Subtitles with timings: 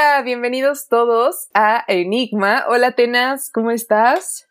[0.00, 2.64] Hola, bienvenidos todos a Enigma.
[2.68, 4.48] Hola, Tenas, ¿cómo estás?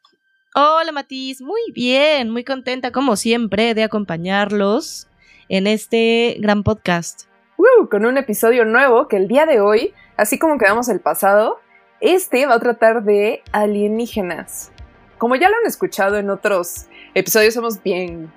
[0.54, 5.08] Hola, Matiz, muy bien, muy contenta como siempre de acompañarlos
[5.48, 7.24] en este gran podcast.
[7.58, 11.60] Uh, con un episodio nuevo que el día de hoy, así como quedamos el pasado,
[12.00, 14.72] este va a tratar de alienígenas.
[15.18, 16.86] Como ya lo han escuchado en otros
[17.16, 18.32] episodios, somos bien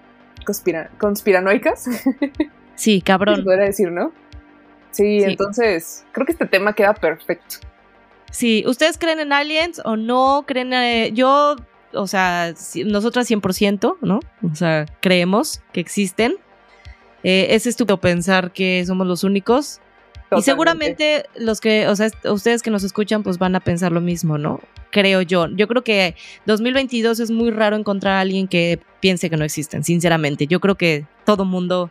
[0.98, 1.90] conspiranoicas.
[2.74, 3.36] Sí, cabrón.
[3.36, 4.12] Se podría decir, ¿no?
[4.92, 7.56] Sí, entonces creo que este tema queda perfecto.
[8.30, 10.72] Sí, ¿ustedes creen en aliens o no creen?
[10.72, 11.56] Eh, yo,
[11.92, 12.54] o sea,
[12.86, 14.20] nosotras 100%, ¿no?
[14.50, 16.36] O sea, creemos que existen.
[17.24, 19.80] Eh, es estúpido pensar que somos los únicos.
[20.34, 24.00] Y seguramente los que, o sea, ustedes que nos escuchan, pues van a pensar lo
[24.00, 24.60] mismo, ¿no?
[24.90, 25.46] Creo yo.
[25.48, 29.84] Yo creo que 2022 es muy raro encontrar a alguien que piense que no existen,
[29.84, 30.46] sinceramente.
[30.46, 31.90] Yo creo que todo mundo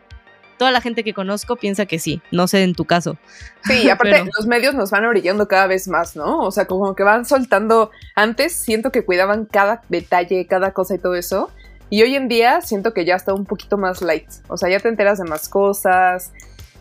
[0.62, 3.18] toda la gente que conozco piensa que sí, no sé en tu caso.
[3.64, 6.38] Sí, aparte los medios nos van orillando cada vez más, ¿no?
[6.42, 11.00] O sea, como que van soltando, antes siento que cuidaban cada detalle, cada cosa y
[11.00, 11.50] todo eso,
[11.90, 14.80] y hoy en día siento que ya está un poquito más light, o sea, ya
[14.80, 16.32] te enteras de más cosas,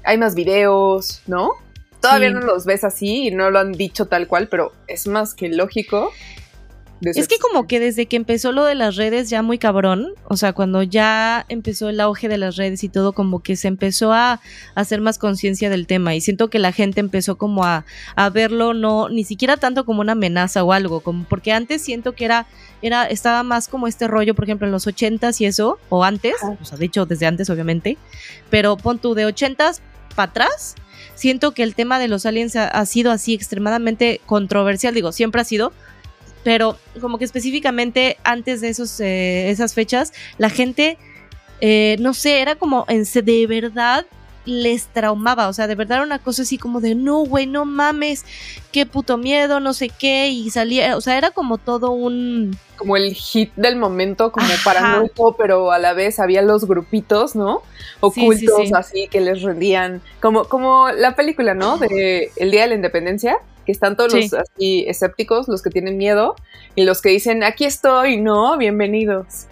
[0.04, 1.52] hay más videos, ¿no?
[2.02, 5.32] Todavía no los ves así y no lo han dicho tal cual, pero es más
[5.32, 6.12] que lógico
[7.02, 10.36] es que como que desde que empezó lo de las redes ya muy cabrón, o
[10.36, 14.12] sea, cuando ya empezó el auge de las redes y todo, como que se empezó
[14.12, 14.40] a,
[14.74, 16.14] hacer más conciencia del tema.
[16.14, 17.84] Y siento que la gente empezó como a,
[18.32, 22.24] verlo no ni siquiera tanto como una amenaza o algo, como porque antes siento que
[22.24, 22.46] era
[22.82, 26.34] era estaba más como este rollo, por ejemplo, en los ochentas y eso o antes,
[26.60, 27.98] o sea, de hecho desde antes obviamente,
[28.50, 29.82] pero pon tú de ochentas
[30.14, 30.76] para atrás
[31.14, 35.40] siento que el tema de los aliens ha, ha, sido así extremadamente controversial, digo, siempre
[35.40, 35.72] ha sido,
[36.42, 40.98] pero como que específicamente antes de esos, eh, esas fechas, la gente,
[41.60, 44.06] eh, no sé, era como en, de verdad
[44.46, 47.64] les traumaba, o sea, de verdad era una cosa así como de, no, güey, no
[47.64, 48.24] mames,
[48.72, 52.56] qué puto miedo, no sé qué, y salía, o sea, era como todo un...
[52.76, 57.36] Como el hit del momento, como para paranoico, pero a la vez había los grupitos,
[57.36, 57.62] ¿no?
[58.00, 61.76] Ocultos, así, que les rendían, como, como la película, ¿no?
[61.76, 63.36] De El Día de la Independencia,
[63.70, 66.34] que están todos los así escépticos, los que tienen miedo,
[66.74, 69.46] y los que dicen, aquí estoy, no, bienvenidos.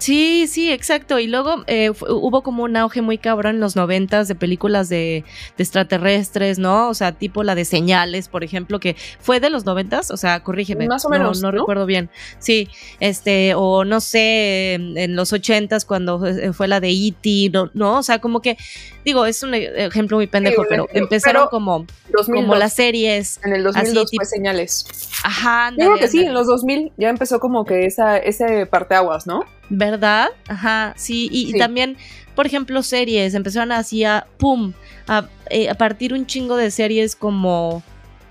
[0.00, 1.18] Sí, sí, exacto.
[1.18, 5.24] Y luego eh, hubo como un auge muy cabrón en los noventas de películas de,
[5.58, 6.88] extraterrestres, ¿no?
[6.88, 10.42] O sea, tipo la de señales, por ejemplo, que fue de los noventas, o sea,
[10.42, 10.86] corrígeme.
[10.88, 11.42] Más o menos.
[11.42, 12.08] No, recuerdo bien.
[12.38, 12.68] Sí,
[12.98, 16.24] este, o no sé, en los ochentas cuando
[16.54, 17.70] fue la de E.T., ¿no?
[17.74, 17.98] ¿no?
[17.98, 18.56] O sea, como que,
[19.04, 21.84] digo, es un ejemplo muy pendejo, pero empezaron como,
[22.26, 23.38] como las series.
[23.44, 24.86] En el 2002 fue señales.
[25.22, 29.44] Ajá, Digo que sí, en los 2000 ya empezó como que esa, ese parteaguas, ¿no?
[29.70, 30.28] ¿Verdad?
[30.48, 31.28] Ajá, sí.
[31.30, 31.96] Y, también,
[32.34, 33.34] por ejemplo, series.
[33.34, 34.72] Empezaron así a, ¡pum!
[35.06, 37.82] A, eh, a partir un chingo de series como...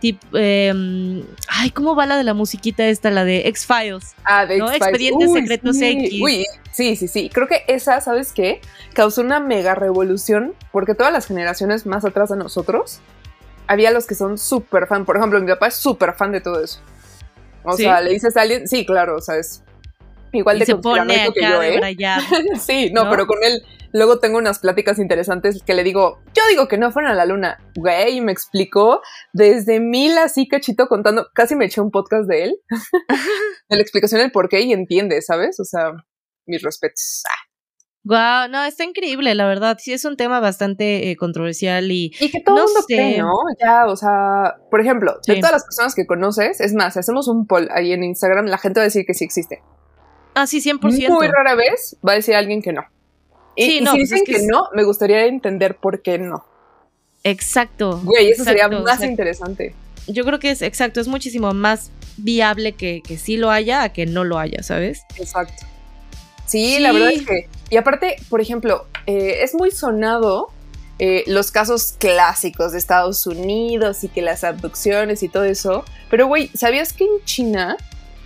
[0.01, 3.09] Tip, em, ay, ¿cómo va la de la musiquita esta?
[3.09, 4.15] La de X-Files.
[4.23, 4.81] Ah, de X-Files.
[4.81, 6.21] Expedientes Secretos X.
[6.21, 7.29] Uy, sí, sí, sí.
[7.33, 8.61] Creo que esa, ¿sabes qué?
[8.93, 13.01] Causó una mega revolución porque todas las generaciones más atrás de nosotros
[13.67, 15.03] había los que son súper fan.
[15.03, 16.79] Por ejemplo, mi papá es súper fan de todo eso.
[17.63, 19.63] O sea, le dices a alguien, sí, claro, o sea, es
[20.33, 21.79] igual de se pone que yo, ¿eh?
[22.59, 26.67] sí, no, pero con él luego tengo unas pláticas interesantes que le digo, yo digo
[26.67, 29.01] que no fueron a la luna, güey, y me explicó
[29.33, 32.55] desde mil así cachito contando, casi me eché un podcast de él,
[33.69, 35.59] de la explicación del por qué y entiende, ¿sabes?
[35.59, 35.91] O sea,
[36.45, 37.23] mis respetos.
[38.03, 39.77] Wow, no, está increíble, la verdad.
[39.79, 42.11] Sí, es un tema bastante eh, controversial y.
[42.19, 43.33] Y que todo el mundo cree, ¿no?
[43.61, 47.27] Ya, o sea, por ejemplo, de todas las personas que conoces, es más, si hacemos
[47.27, 49.61] un poll ahí en Instagram, la gente va a decir que sí existe.
[50.39, 51.09] Ah, sí, 100%.
[51.09, 52.85] Muy rara vez va a decir alguien que no.
[53.55, 56.45] Y, sí, no, si pues dicen que, no, me gustaría entender por qué no.
[57.23, 57.99] Exacto.
[58.03, 59.75] Güey, eso sería más interesante.
[60.07, 63.89] Yo creo que es exacto, es muchísimo más viable que, que sí lo haya a
[63.89, 65.01] que no lo haya, ¿sabes?
[65.17, 65.65] Exacto.
[66.45, 67.49] Sí, la verdad es que.
[67.69, 70.51] Y aparte, por ejemplo, eh, es muy sonado
[70.97, 75.85] eh, los casos clásicos de Estados Unidos y que las abducciones y todo eso.
[76.09, 77.77] Pero, güey, ¿sabías que en China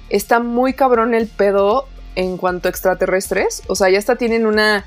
[0.10, 3.64] está muy cabrón el pedo en cuanto a extraterrestres.
[3.68, 4.86] O sea, ya hasta tienen una,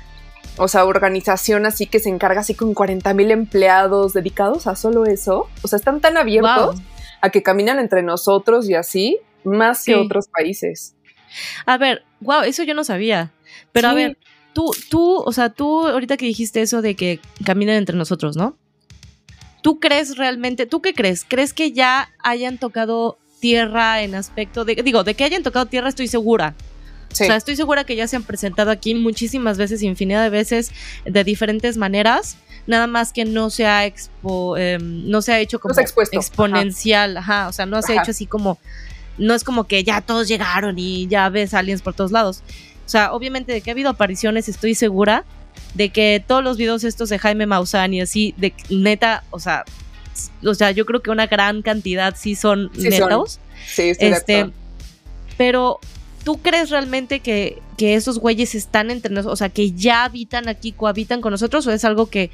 [0.57, 5.05] o sea, organización así que se encarga así con 40 mil empleados dedicados a solo
[5.05, 5.49] eso.
[5.61, 6.77] O sea, están tan abiertos
[7.21, 10.95] a que caminan entre nosotros y así, más que otros países.
[11.65, 13.31] A ver, wow, eso yo no sabía.
[13.71, 14.17] Pero a ver,
[14.53, 18.57] tú, tú, o sea, tú ahorita que dijiste eso de que caminan entre nosotros, ¿no?
[19.61, 21.25] ¿Tú crees realmente, tú qué crees?
[21.27, 25.89] ¿Crees que ya hayan tocado tierra en aspecto de, digo, de que hayan tocado tierra
[25.89, 26.55] estoy segura,
[27.23, 30.71] O sea, estoy segura que ya se han presentado aquí muchísimas veces, infinidad de veces,
[31.05, 32.37] de diferentes maneras.
[32.65, 35.73] Nada más que no se ha expo, em, no se ha hecho como
[36.11, 37.47] exponencial, ajá.
[37.47, 38.59] o sea, no se ha hecho así como,
[39.17, 42.43] no es como que ya todos llegaron y ya ves aliens por todos lados.
[42.85, 45.25] O sea, obviamente de que ha habido apariciones, estoy segura
[45.73, 49.63] de que todos los videos estos de Jaime Maussan y así, de neta, o sea,
[50.43, 53.39] o sea, yo creo que una gran cantidad sí son netos.
[53.67, 54.49] Sí, estoy este,
[55.37, 55.79] Pero
[56.27, 59.31] ¿tú crees realmente que, que esos güeyes están entre nosotros?
[59.31, 62.31] O sea, que ya habitan aquí, cohabitan con nosotros o es algo que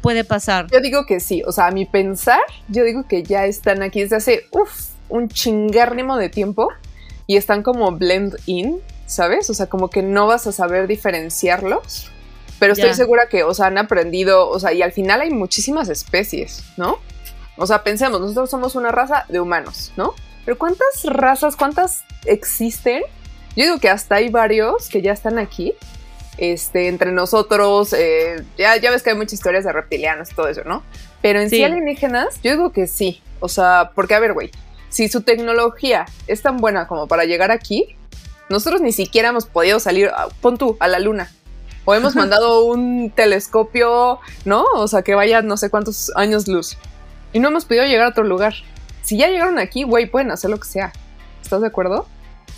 [0.00, 0.68] puede pasar?
[0.72, 4.00] Yo digo que sí, o sea, a mi pensar, yo digo que ya están aquí
[4.00, 6.70] desde hace, uff, un chingárnimo de tiempo
[7.26, 9.50] y están como blend in, ¿sabes?
[9.50, 12.10] O sea, como que no vas a saber diferenciarlos.
[12.58, 15.90] Pero estoy segura que, o sea, han aprendido, o sea, y al final hay muchísimas
[15.90, 16.96] especies, ¿no?
[17.58, 20.14] O sea, pensemos, nosotros somos una raza de humanos, ¿no?
[20.46, 23.02] Pero ¿cuántas razas, cuántas existen
[23.56, 25.74] yo digo que hasta hay varios que ya están aquí,
[26.38, 30.48] este, entre nosotros, eh, ya, ya ves que hay muchas historias de reptilianos y todo
[30.48, 30.82] eso, ¿no?
[31.22, 31.62] Pero en sí.
[31.62, 33.22] alienígenas, yo digo que sí.
[33.40, 34.50] O sea, porque a ver, güey,
[34.88, 37.96] si su tecnología es tan buena como para llegar aquí,
[38.48, 41.30] nosotros ni siquiera hemos podido salir, ah, pon tú, a la luna.
[41.84, 44.64] O hemos mandado un telescopio, ¿no?
[44.74, 46.76] O sea, que vaya no sé cuántos años luz.
[47.32, 48.54] Y no hemos podido llegar a otro lugar.
[49.02, 50.92] Si ya llegaron aquí, güey, pueden hacer lo que sea.
[51.42, 52.06] ¿Estás de acuerdo?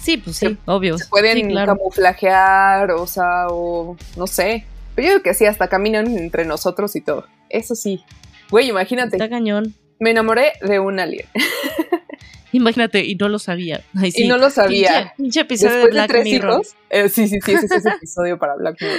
[0.07, 0.97] Sí, pues sí, obvio.
[0.99, 4.65] Se pueden camuflajear, o sea, o no sé.
[4.95, 7.27] Pero yo digo que sí, hasta caminan entre nosotros y todo.
[7.51, 8.05] Eso sí.
[8.49, 9.17] Güey, imagínate.
[9.17, 9.75] Está cañón.
[9.99, 11.27] Me enamoré de un alien.
[12.57, 13.85] Imagínate, y no lo sabía.
[14.15, 15.13] Y no lo sabía.
[15.19, 16.63] Pinche, episodio de Black Mirror.
[16.89, 18.99] Eh, sí, sí, sí, ese es episodio para Black Mirror.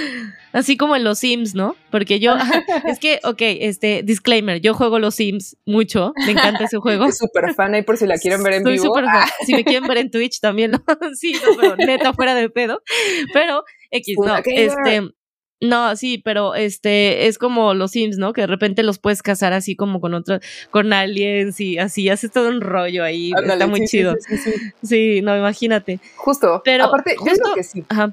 [0.52, 1.74] Así como en los Sims, ¿no?
[1.90, 2.36] Porque yo,
[2.86, 7.04] es que, ok, este, disclaimer, yo juego los Sims mucho, me encanta ese juego.
[7.06, 8.94] Soy súper fan ahí por si la quieren ver en Soy vivo.
[8.94, 9.06] Fan.
[9.08, 9.28] Ah.
[9.44, 10.84] Si me quieren ver en Twitch también, ¿no?
[11.14, 12.80] sí, no, pero neta, fuera de pedo.
[13.32, 15.10] Pero, X, no, este,
[15.60, 18.32] no, sí, pero este es como los Sims, ¿no?
[18.32, 20.40] Que de repente los puedes casar así como con otros,
[20.70, 23.32] con aliens y así, hace todo un rollo ahí.
[23.36, 24.14] está muy chido.
[24.82, 26.00] Sí, no, imagínate.
[26.16, 26.62] Justo.
[26.64, 27.84] Pero aparte, justo, que sí.
[27.88, 28.12] Ajá.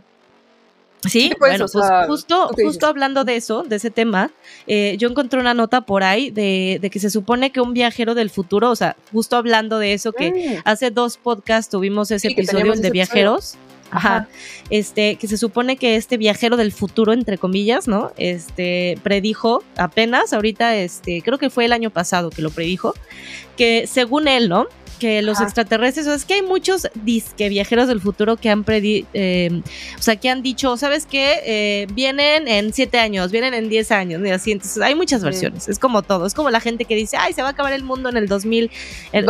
[1.08, 4.32] Sí, bueno, pues justo, justo hablando de eso, de ese tema,
[4.66, 8.16] eh, yo encontré una nota por ahí de, de, que se supone que un viajero
[8.16, 10.62] del futuro, o sea, justo hablando de eso, que mm.
[10.66, 13.56] hace dos podcasts tuvimos ese episodio de viajeros.
[13.92, 14.28] Ajá.
[14.70, 18.12] Este, que se supone que este viajero del futuro, entre comillas, ¿no?
[18.18, 22.94] Este, predijo apenas, ahorita, este, creo que fue el año pasado que lo predijo,
[23.58, 24.68] que según él, ¿no?
[24.96, 29.06] Que los extraterrestres, o es que hay muchos disque viajeros del futuro que han predi
[29.14, 29.62] eh,
[29.98, 31.42] o sea, que han dicho, ¿sabes qué?
[31.46, 35.68] Eh, vienen en siete años, vienen en diez años, y así, entonces hay muchas versiones,
[35.68, 37.84] es como todo, es como la gente que dice, ay, se va a acabar el
[37.84, 38.72] mundo en el 2000,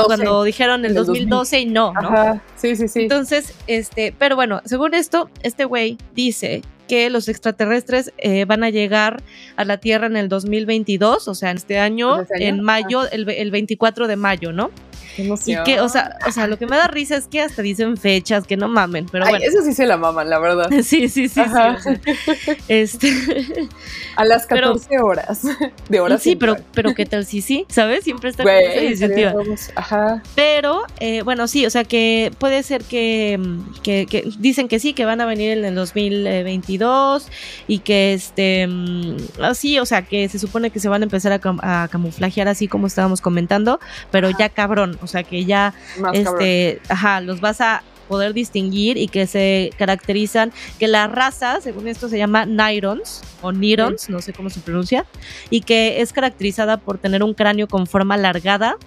[0.05, 2.09] cuando dijeron el, 2012 y no, ¿no?
[2.09, 2.41] Ajá.
[2.55, 3.01] Sí, sí, sí.
[3.01, 8.69] Entonces, este, pero bueno, según esto, este güey dice que los extraterrestres eh, van a
[8.69, 9.23] llegar
[9.55, 13.27] a la Tierra en el 2022, o sea, en este año, ¿Este en mayo, el,
[13.29, 14.71] el 24 de mayo, ¿no?
[15.17, 17.97] Y que, o sea, o sea, lo que me da risa es que hasta dicen
[17.97, 19.45] fechas, que no mamen, pero bueno.
[19.45, 20.69] Eso sí se la maman, la verdad.
[20.83, 21.41] sí, sí, sí.
[22.67, 23.11] este.
[24.15, 25.41] A las 14 horas.
[25.89, 26.21] De horas.
[26.21, 28.03] Sí, pero, pero qué tal sí, sí, ¿sabes?
[28.03, 30.23] Siempre está con esa Ajá.
[30.35, 33.39] Pero, eh, bueno, sí, o sea que puede ser que,
[33.83, 37.27] que, que, dicen que sí, que van a venir en el 2022
[37.67, 41.33] y que este, mm, así, o sea, que se supone que se van a empezar
[41.33, 43.79] a, a camuflajear así como estábamos comentando,
[44.11, 45.73] pero ya cabrón, o sea que ya
[46.13, 51.87] este, ajá, los vas a poder distinguir y que se caracterizan, que la raza, según
[51.87, 55.05] esto se llama Nyrons o Nyrons, no sé cómo se pronuncia,
[55.49, 58.77] y que es caracterizada por tener un cráneo con forma alargada,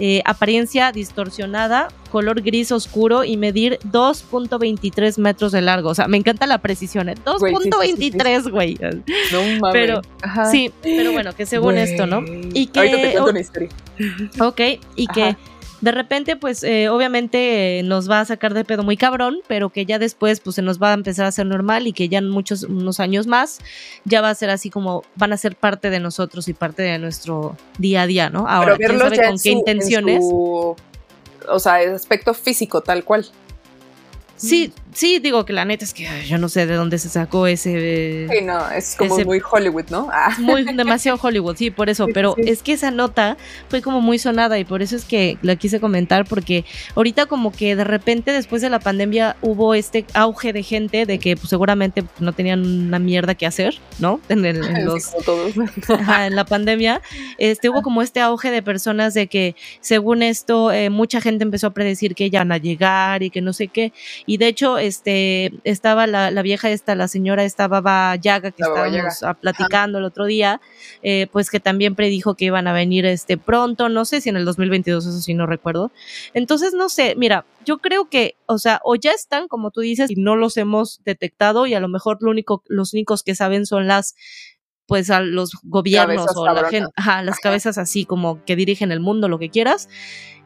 [0.00, 5.90] eh, apariencia distorsionada, color gris oscuro y medir 2.23 metros de largo.
[5.90, 7.14] O sea, me encanta la precisión, ¿eh?
[7.24, 8.76] 2.23, güey.
[9.32, 9.72] No mames.
[9.72, 10.02] Pero,
[10.50, 12.24] sí, pero bueno, que según esto, ¿no?
[12.52, 13.68] Y que, Ahorita te cuento una historia.
[14.40, 14.60] Ok,
[14.96, 15.36] y que
[15.84, 19.84] de repente, pues eh, obviamente nos va a sacar de pedo muy cabrón, pero que
[19.84, 22.30] ya después pues se nos va a empezar a hacer normal y que ya en
[22.30, 23.58] muchos, unos años más
[24.06, 26.98] ya va a ser así como van a ser parte de nosotros y parte de
[26.98, 28.48] nuestro día a día, ¿no?
[28.48, 30.24] Ahora, ¿quién sabe con qué intenciones?
[30.24, 33.26] o sea, el aspecto físico tal cual.
[34.36, 37.46] Sí, sí, digo que la neta es que yo no sé de dónde se sacó
[37.46, 38.26] ese.
[38.30, 40.08] Sí, no, es como muy Hollywood, ¿no?
[40.12, 40.34] Ah.
[40.38, 42.06] Muy demasiado Hollywood, sí, por eso.
[42.14, 43.36] pero es que esa nota
[43.68, 47.52] fue como muy sonada y por eso es que la quise comentar, porque ahorita, como
[47.52, 51.48] que de repente, después de la pandemia, hubo este auge de gente de que pues,
[51.48, 54.20] seguramente no tenían una mierda que hacer, ¿no?
[54.28, 55.12] En, el, en los.
[55.88, 57.02] en la pandemia.
[57.38, 61.68] Este, hubo como este auge de personas de que, según esto, eh, mucha gente empezó
[61.68, 63.92] a predecir que ya van a llegar y que no sé qué.
[64.26, 68.62] Y de hecho, este, estaba la, la vieja esta, la señora esta Baba Yaga que
[68.62, 70.60] estábamos platicando el otro día,
[71.02, 74.36] eh, pues que también predijo que iban a venir este pronto, no sé si en
[74.36, 75.90] el 2022, eso sí no recuerdo.
[76.34, 80.10] Entonces, no sé, mira, yo creo que, o sea, o ya están, como tú dices,
[80.10, 83.66] y no los hemos detectado y a lo mejor lo único, los únicos que saben
[83.66, 84.14] son las
[84.86, 89.00] pues a los gobiernos o la gente, ajá, las cabezas así como que dirigen el
[89.00, 89.88] mundo, lo que quieras.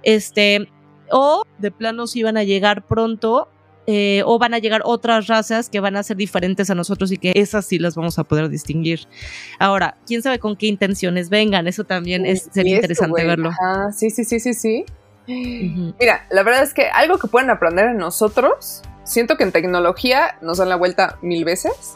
[0.04, 0.68] Este,
[1.10, 3.48] o de plano si van a llegar pronto
[3.90, 7.16] eh, o van a llegar otras razas que van a ser diferentes a nosotros y
[7.16, 9.06] que esas sí las vamos a poder distinguir.
[9.58, 13.50] Ahora, quién sabe con qué intenciones vengan, eso también es, sería interesante verlo.
[13.58, 14.84] Ah, sí, sí, sí, sí, sí.
[15.26, 20.36] Mira, la verdad es que algo que pueden aprender en nosotros, siento que en tecnología
[20.42, 21.94] nos dan la vuelta mil veces,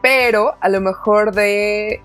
[0.00, 2.00] pero a lo mejor de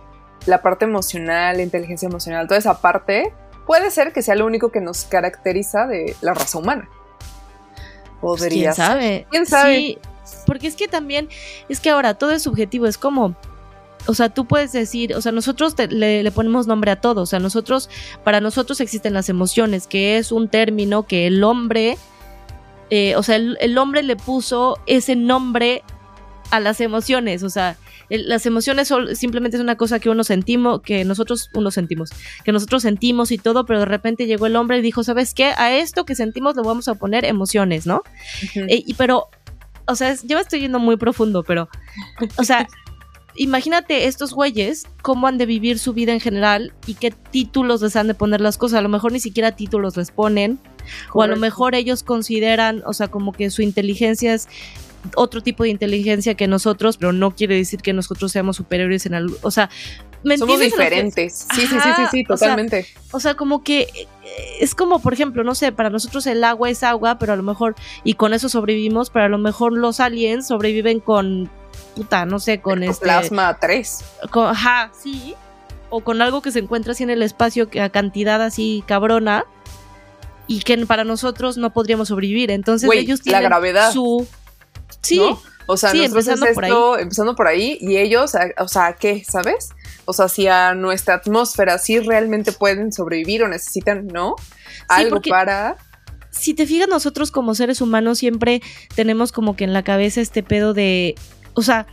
[0.48, 3.32] la parte emocional, la inteligencia emocional, toda esa parte,
[3.65, 6.89] puede ser que sea lo único que nos caracteriza de la raza humana.
[8.24, 9.27] Podría pues, ¿Quién sabe?
[9.30, 9.75] ¿Quién sabe?
[9.75, 9.98] Sí,
[10.46, 11.27] porque es que también,
[11.68, 13.36] es que ahora todo es subjetivo, es como,
[14.08, 17.39] o sea, tú puedes decir, o sea, nosotros le, ponemos nombre a todo, o sea,
[17.39, 17.89] nosotros,
[18.24, 21.98] para nosotros existen las emociones, que es un término que el hombre,
[22.89, 25.84] eh, o sea, el, hombre le puso ese nombre
[26.50, 27.75] a las emociones, o sea,
[28.10, 32.12] las emociones son, simplemente es una cosa que uno sentimos, que nosotros uno sentimos,
[32.43, 35.53] que nosotros sentimos y todo, pero de repente llegó el hombre y dijo, ¿sabes qué?
[35.57, 38.03] A esto que sentimos le vamos a poner emociones, ¿no?
[38.55, 39.29] Eh, y, pero,
[39.88, 41.69] o sea, yo me estoy yendo muy profundo, pero,
[42.38, 42.67] o sea,
[43.36, 47.95] imagínate estos güeyes, cómo han de vivir su vida en general y qué títulos les
[47.95, 48.79] han de poner las cosas.
[48.79, 50.60] A lo mejor ni siquiera títulos les ponen,
[51.13, 54.48] o a lo mejor ellos consideran, o sea, como que su inteligencia es
[55.15, 59.13] otro tipo de inteligencia que nosotros, pero no quiere decir que nosotros seamos superiores en
[59.13, 59.36] algo.
[59.41, 59.69] O sea,
[60.24, 61.48] ¿me Somos diferentes.
[61.53, 62.88] Sí, sí, sí, sí, sí, totalmente.
[63.12, 64.07] O sea, como que eh,
[64.60, 67.43] es como, por ejemplo, no sé, para nosotros el agua es agua, pero a lo
[67.43, 71.50] mejor, y con eso sobrevivimos, pero a lo mejor los aliens sobreviven con,
[71.95, 73.03] puta, no sé, con este.
[73.03, 74.03] Plasma 3.
[74.33, 75.36] ajá, sí.
[75.89, 79.45] O con algo que se encuentra así en el espacio, que a cantidad así cabrona,
[80.48, 82.51] y que para nosotros no podríamos sobrevivir.
[82.51, 83.91] Entonces ellos tienen la gravedad.
[83.91, 84.27] su
[85.03, 85.22] Sí.
[85.65, 86.72] O sea, empezando por ahí.
[87.00, 89.24] empezando por ahí, y ellos, o sea, ¿qué?
[89.24, 89.69] ¿Sabes?
[90.05, 94.36] O sea, si a nuestra atmósfera sí realmente pueden sobrevivir o necesitan, ¿no?
[94.89, 95.77] Algo para.
[96.31, 98.62] Si te fijas, nosotros como seres humanos siempre
[98.95, 101.15] tenemos como que en la cabeza este pedo de.
[101.53, 101.86] O sea,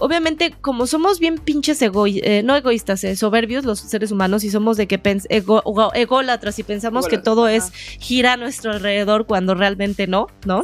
[0.00, 4.76] obviamente, como somos bien pinches eh, no egoístas, eh, soberbios los seres humanos y somos
[4.76, 5.62] de que ego
[5.94, 7.70] ególatras y pensamos que todo es
[8.00, 10.62] gira a nuestro alrededor cuando realmente no, ¿no?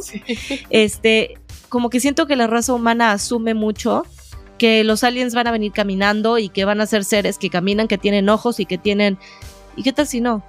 [0.69, 1.35] Este,
[1.69, 4.03] como que siento que la raza humana asume mucho
[4.57, 7.87] que los aliens van a venir caminando y que van a ser seres que caminan,
[7.87, 9.17] que tienen ojos y que tienen...
[9.75, 10.43] ¿Y qué tal si no?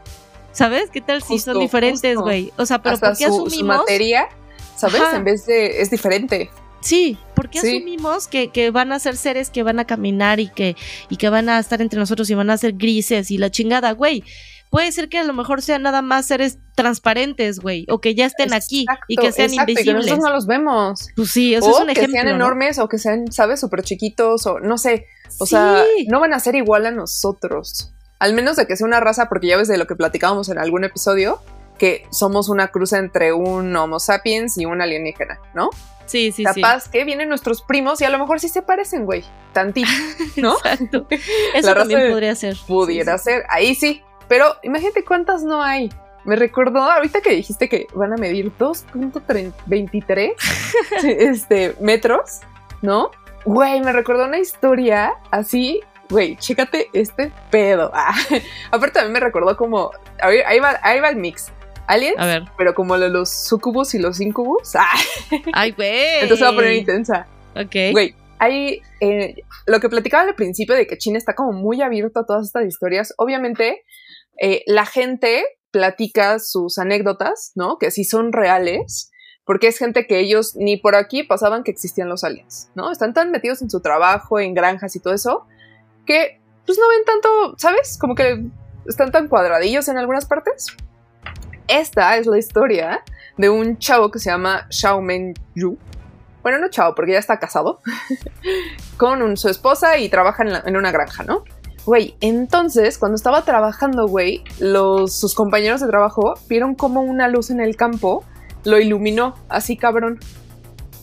[0.53, 0.91] ¿Sabes?
[0.91, 2.53] ¿Qué tal si son diferentes, güey?
[2.57, 3.79] O sea, pero ¿por qué asumimos...
[3.79, 4.29] materia,
[4.77, 5.03] ¿sabes?
[5.15, 5.83] En vez de...
[5.83, 6.51] es diferente.
[6.81, 10.77] Sí, porque asumimos que, que, van a ser seres que van a caminar y que,
[11.11, 13.93] y que van a estar entre nosotros y van a ser grises y la chingada,
[13.93, 14.25] güey
[14.71, 18.27] puede ser que a lo mejor sean nada más seres transparentes, güey, o que ya
[18.27, 19.83] estén aquí y que sean invisibles.
[19.83, 21.09] Y que nosotros no los vemos.
[21.17, 22.07] Pues sí, eso es un ejemplo.
[22.07, 23.61] que sean enormes o que sean, ¿sabes?
[23.61, 25.07] Súper chiquitos o no sé.
[25.39, 27.95] O sea, no van a ser igual a nosotros.
[28.19, 30.59] Al menos de que sea una raza, porque ya ves de lo que platicábamos en
[30.59, 31.41] algún episodio,
[31.79, 35.71] que somos una cruz entre un Homo sapiens y un alienígena, ¿no?
[36.07, 39.25] Sí, sí, Capaz que vienen nuestros primos y a lo mejor sí se parecen, güey.
[39.53, 39.89] Tantito,
[40.37, 40.57] ¿no?
[40.57, 41.07] Exacto.
[41.55, 42.57] Eso también podría ser.
[42.67, 43.45] Pudiera ser.
[43.51, 44.03] Ahí sí.
[44.29, 45.91] Pero imagínate cuántas no hay.
[46.25, 50.35] Me recordó ahorita que dijiste que van a medir 2.23
[51.05, 52.41] este, metros,
[52.83, 53.11] ¿no?
[53.45, 55.81] Güey, me recordó una historia así.
[56.11, 57.91] Güey, chécate este pedo.
[57.95, 58.15] Ah,
[58.71, 59.91] aparte también me recordó como.
[60.21, 61.51] Ahí va, ahí va el mix.
[61.87, 62.43] Aliens, a ver.
[62.59, 64.75] pero como los sucubus y los incubus.
[64.79, 64.95] Ah.
[65.55, 66.21] Ay, güey.
[66.21, 67.27] Entonces va a poner intensa.
[67.57, 67.93] Ok.
[67.93, 72.21] Güey, hay eh, lo que platicaba al principio de que China está como muy abierto
[72.21, 73.15] a todas estas historias.
[73.17, 73.85] Obviamente,
[74.41, 77.79] eh, la gente platica sus anécdotas, ¿no?
[77.79, 79.11] Que sí son reales,
[79.45, 82.91] porque es gente que ellos ni por aquí pasaban que existían los aliens, ¿no?
[82.91, 85.47] Están tan metidos en su trabajo, en granjas y todo eso,
[86.07, 87.99] que pues no ven tanto, ¿sabes?
[87.99, 88.45] Como que
[88.87, 90.67] están tan cuadradillos en algunas partes.
[91.67, 93.03] Esta es la historia
[93.37, 95.79] de un chavo que se llama Xiao Men Yu.
[96.43, 97.81] Bueno, no chavo, porque ya está casado
[98.97, 101.45] con su esposa y trabaja en una granja, ¿no?
[101.89, 107.49] Güey, entonces cuando estaba trabajando, güey, los, sus compañeros de trabajo vieron como una luz
[107.49, 108.27] en el campo
[108.65, 110.21] lo iluminó, así cabrón.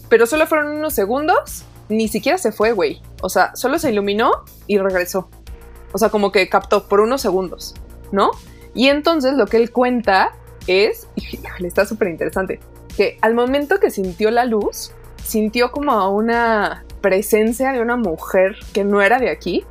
[0.09, 3.01] Pero solo fueron unos segundos, ni siquiera se fue, güey.
[3.23, 5.27] O sea, solo se iluminó y regresó.
[5.91, 7.73] O sea, como que captó por unos segundos,
[8.11, 8.29] ¿no?
[8.75, 10.33] Y entonces lo que él cuenta
[10.67, 11.07] es,
[11.61, 12.59] está súper interesante.
[12.95, 14.91] que al momento que sintió la luz,
[15.23, 19.65] sintió como una presencia de una mujer que no era de aquí,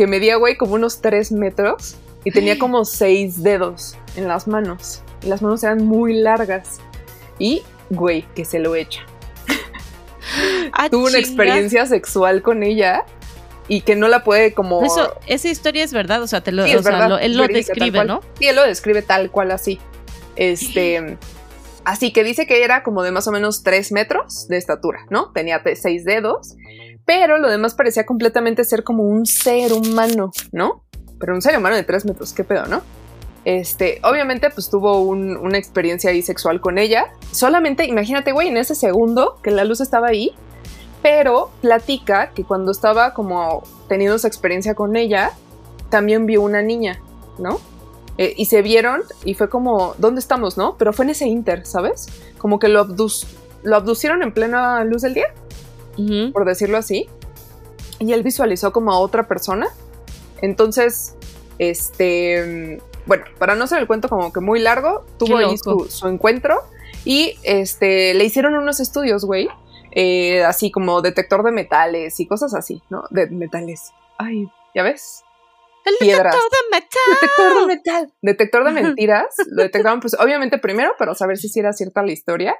[0.00, 5.02] que medía, güey, como unos tres metros y tenía como seis dedos en las manos.
[5.22, 6.78] Y las manos eran muy largas.
[7.38, 9.02] Y, güey, que se lo echa.
[10.72, 13.04] Ah, Tuvo una experiencia sexual con ella
[13.68, 14.82] y que no la puede como...
[14.86, 17.18] Eso, esa historia es verdad, o sea, te lo, Sí, o es sea, verdad, lo-
[17.18, 18.02] él lo describe.
[18.06, 18.22] ¿no?
[18.38, 19.80] Sí, él lo describe tal cual así.
[20.36, 21.18] Este.
[21.84, 25.30] Así que dice que era como de más o menos 3 metros de estatura, ¿no?
[25.32, 26.54] Tenía te- seis dedos,
[27.12, 30.84] pero lo demás parecía completamente ser como un ser humano, ¿no?
[31.18, 32.82] Pero un ser humano de 3 metros, qué pedo, ¿no?
[33.44, 37.06] Este, obviamente, pues tuvo un- una experiencia ahí sexual con ella.
[37.32, 40.30] Solamente, imagínate, güey, en ese segundo que la luz estaba ahí,
[41.02, 45.32] pero platica que cuando estaba como teniendo esa experiencia con ella,
[45.88, 47.00] también vio una niña,
[47.40, 47.58] ¿no?
[48.18, 50.76] Eh, y se vieron y fue como, ¿dónde estamos, no?
[50.78, 52.06] Pero fue en ese inter, ¿sabes?
[52.38, 52.86] Como que lo,
[53.64, 55.26] lo abducieron en plena luz del día,
[56.32, 57.08] Por decirlo así.
[57.98, 59.68] Y él visualizó como a otra persona.
[60.40, 61.14] Entonces,
[61.58, 66.08] este, bueno, para no hacer el cuento como que muy largo, tuvo ahí su, su
[66.08, 66.62] encuentro
[67.04, 69.48] y este, le hicieron unos estudios, güey,
[69.92, 73.04] eh, así como detector de metales y cosas así, ¿no?
[73.10, 73.92] De metales.
[74.18, 75.22] Ay, ¿ya ves?
[75.84, 76.34] El Piedras.
[76.34, 77.02] detector de metal.
[77.20, 78.12] Detector de metal.
[78.22, 79.34] Detector de mentiras.
[79.50, 82.54] Lo detectaron, pues, obviamente, primero para saber si sí era cierta la historia.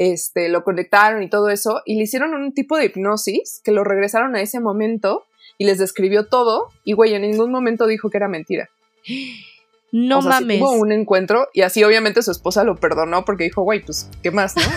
[0.00, 1.82] Este, lo conectaron y todo eso.
[1.84, 5.26] Y le hicieron un tipo de hipnosis que lo regresaron a ese momento
[5.58, 6.68] y les describió todo.
[6.84, 8.70] Y, güey, en ningún momento dijo que era mentira.
[9.92, 10.58] No o sea, sí mames.
[10.58, 14.30] tuvo un encuentro y así, obviamente, su esposa lo perdonó porque dijo, güey, pues, ¿qué
[14.30, 14.62] más, no?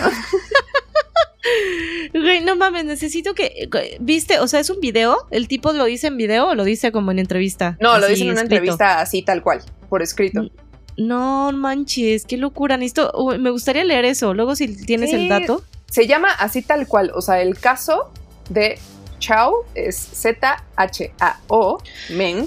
[2.12, 3.68] Güey, no mames, necesito que.
[4.00, 4.38] ¿Viste?
[4.38, 5.26] O sea, ¿es un video?
[5.30, 7.76] ¿El tipo lo dice en video o lo dice como en entrevista?
[7.80, 8.54] No, lo dice en una escrito.
[8.54, 10.48] entrevista así, tal cual, por escrito.
[10.96, 12.76] No manches, qué locura.
[12.76, 14.32] Necesito, me gustaría leer eso.
[14.34, 15.16] Luego, si tienes Sí.
[15.16, 15.62] el dato.
[15.90, 17.12] Se llama así tal cual.
[17.14, 18.10] O sea, el caso
[18.50, 18.78] de
[19.18, 21.78] Chao es Z-H-A-O,
[22.10, 22.46] Meng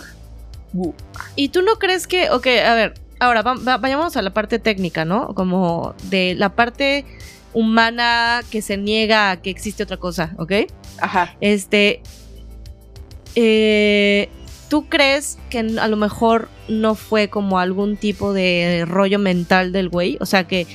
[0.74, 0.93] Wu.
[1.36, 2.30] ¿Y tú no crees que.?
[2.30, 5.34] Ok, a ver, ahora va- va- vayamos a la parte técnica, ¿no?
[5.34, 7.06] Como de la parte
[7.54, 10.52] humana que se niega a que existe otra cosa, ¿ok?
[11.00, 11.36] Ajá.
[11.41, 12.02] Este.
[13.36, 14.30] eh,
[14.69, 19.89] ¿Tú crees que a lo mejor no fue como algún tipo de rollo mental del
[19.89, 20.17] güey?
[20.19, 20.67] O sea, que,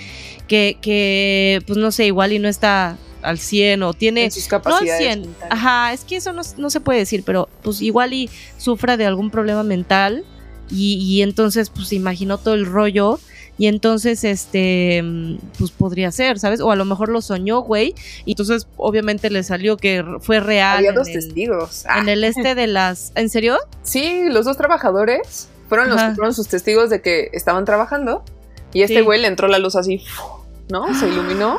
[0.49, 4.25] que, que pues no sé, igual y no está al 100 o tiene...
[4.25, 4.99] en sus No al capacidades.
[5.03, 5.21] 100.
[5.21, 5.53] mentales.
[5.53, 9.07] Ajá, es que eso no, no se puede decir, pero pues igual y sufra de
[9.07, 10.25] algún problema mental
[10.71, 13.21] y, y entonces pues se imaginó todo el rollo
[13.59, 16.61] y entonces este mm, pues podría ser, ¿sabes?
[16.61, 20.79] O a lo mejor lo soñó, güey, y entonces obviamente le salió que fue real.
[20.79, 21.85] Había en dos el- testigos.
[21.89, 23.13] Ah, En el este de las...
[23.15, 23.59] ¿En serio?
[23.83, 26.11] Sí, los dos trabajadores fueron los Ajá.
[26.11, 28.25] que fueron sus testigos de que estaban trabajando.
[28.73, 29.01] Y este Sí.
[29.03, 30.03] güey le entró la luz así,
[30.71, 30.93] ¿no?
[30.99, 31.59] Se iluminó.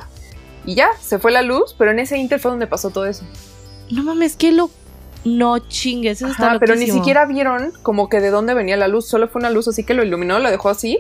[0.66, 3.24] Y ya, se fue la luz, pero en ese inter fue donde pasó todo eso.
[3.92, 4.70] No mames, qué lo...
[5.26, 8.90] No chingues, eso está Ajá, pero ni siquiera vieron como que de dónde venía la
[8.90, 11.00] luz, solo fue una luz así que lo iluminó, lo dejó así.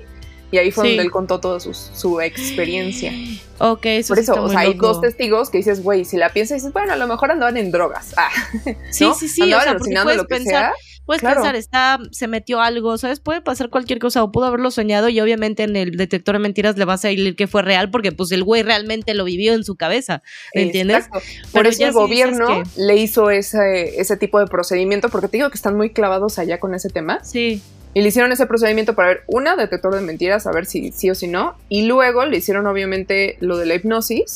[0.53, 0.89] Y ahí fue Sí.
[0.91, 3.11] donde él contó toda su, su experiencia.
[3.59, 4.87] Ok, eso Por eso, o sea, hay loco.
[4.87, 7.71] dos testigos que dices, güey, si la piensas, dices, bueno, a lo mejor andaban en
[7.71, 8.13] drogas.
[8.17, 8.29] Ah,
[8.91, 9.13] Sí, ¿no?
[9.15, 10.73] sí, sí, o Andaban sea, porque alucinando puedes lo que pensar, sea.
[11.05, 11.35] Puedes Claro.
[11.35, 13.19] pensar, está, se metió algo, ¿sabes?
[13.21, 16.77] Puede pasar cualquier cosa o pudo haberlo soñado y obviamente en el detector de mentiras
[16.77, 19.63] le vas a salir que fue real porque pues el güey realmente lo vivió en
[19.63, 20.23] su cabeza,
[20.55, 21.05] ¿me entiendes?
[21.05, 21.19] Exacto.
[21.51, 25.49] Por Pero eso el gobierno le hizo ese, ese tipo de procedimiento, porque te digo
[25.49, 27.23] que están muy clavados allá con ese tema.
[27.23, 27.61] Sí,
[27.93, 31.09] Y le hicieron ese procedimiento para ver, una, detector de mentiras, a ver si sí
[31.11, 31.55] o si no.
[31.69, 34.33] Y luego le hicieron, obviamente, lo de la hipnosis.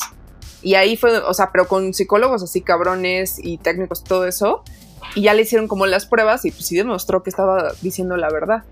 [0.62, 4.62] Y ahí fue, o sea, pero con psicólogos así cabrones y técnicos, todo eso.
[5.14, 8.30] Y ya le hicieron como las pruebas y pues sí demostró que estaba diciendo la
[8.30, 8.64] verdad.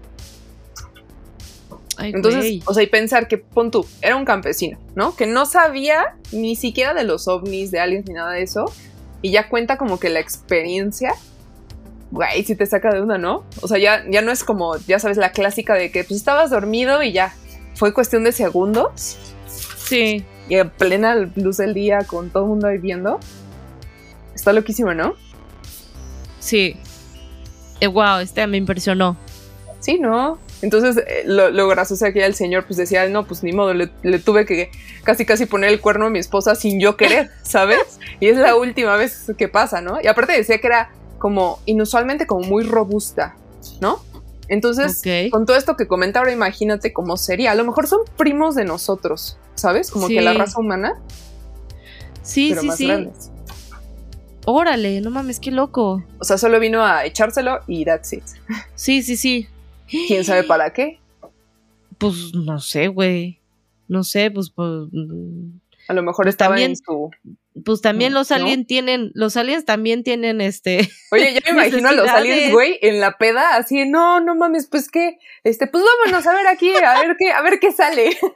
[1.97, 2.63] Ay, Entonces, güey.
[2.67, 5.17] o sea, y pensar que, pon tú, era un campesino, ¿no?
[5.17, 8.67] Que no sabía ni siquiera de los ovnis, de aliens, ni nada de eso.
[9.23, 11.15] Y ya cuenta como que la experiencia,
[12.11, 13.45] güey, si te saca de una, ¿no?
[13.63, 16.51] O sea, ya, ya no es como, ya sabes, la clásica de que pues estabas
[16.51, 17.35] dormido y ya.
[17.75, 19.19] Fue cuestión de segundos
[19.87, 23.21] Sí, y en plena luz del día con todo el mundo ahí viendo.
[24.35, 25.15] Está loquísimo, ¿no?
[26.41, 26.77] sí.
[27.81, 29.17] Eh, wow, este me impresionó.
[29.81, 30.39] Sí, ¿no?
[30.63, 33.91] Entonces, eh, lo, lo gracioso aquí el señor pues decía, no, pues ni modo, le,
[34.03, 34.71] le tuve que
[35.05, 38.01] casi casi poner el cuerno a mi esposa sin yo querer, ¿sabes?
[38.19, 39.99] Y es la última vez que pasa, ¿no?
[40.03, 40.91] Y aparte decía que era
[41.27, 43.35] como inusualmente como muy robusta,
[43.81, 43.99] ¿no?
[44.47, 47.51] Entonces, con todo esto que comenta ahora, imagínate cómo sería.
[47.51, 49.91] A lo mejor son primos de nosotros, ¿sabes?
[49.91, 50.15] Como Sí.
[50.15, 50.95] que la raza humana,
[52.23, 52.87] Sí, pero sí, más sí.
[52.87, 53.33] grandes.
[54.45, 56.05] Órale, no mames, qué loco.
[56.21, 58.23] O sea, solo vino a echárselo y that's it.
[58.77, 59.49] Sí, sí, sí.
[60.07, 61.01] ¿Quién sabe para qué?
[61.99, 63.41] Pues no sé, güey.
[63.89, 64.71] No sé, pues, pues,
[65.89, 67.11] A lo mejor pues también, en su
[67.65, 70.91] pues también los aliens tienen, los aliens también tienen este.
[71.11, 74.67] Oye, ya me imagino a los aliens, güey, en la peda, así, no, no mames,
[74.67, 78.17] pues qué, este, pues vámonos a ver aquí, a ver qué, a ver qué sale.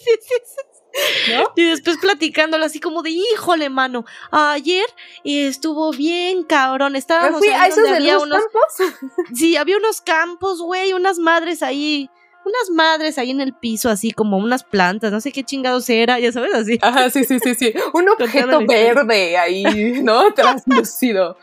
[0.00, 1.34] Sí, sí, sí.
[1.34, 1.52] ¿No?
[1.56, 4.86] Y después platicándolo así como de, híjole, mano, ayer
[5.24, 9.12] estuvo bien cabrón, estábamos me fui a esos de había unos campos.
[9.34, 12.08] Sí, había unos campos, güey, unas madres ahí
[12.44, 16.18] unas madres ahí en el piso, así como unas plantas, no sé qué chingados era,
[16.18, 16.78] ya sabes, así.
[16.82, 17.74] Ajá, sí, sí, sí, sí.
[17.92, 20.32] Un objeto verde ahí, ¿no?
[20.34, 21.38] Translúcido.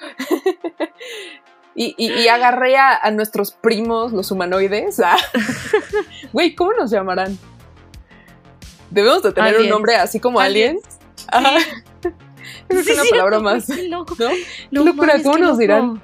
[1.76, 5.02] y, y, agarré a, nuestros primos, los humanoides.
[6.34, 7.38] Güey, ¿cómo nos llamarán?
[8.90, 10.82] Debemos de tener un nombre así como aliens.
[11.28, 11.58] Ajá.
[12.70, 13.70] es una palabra más.
[13.90, 14.06] ¿no?
[14.72, 16.02] locura, ¿cómo nos dirán?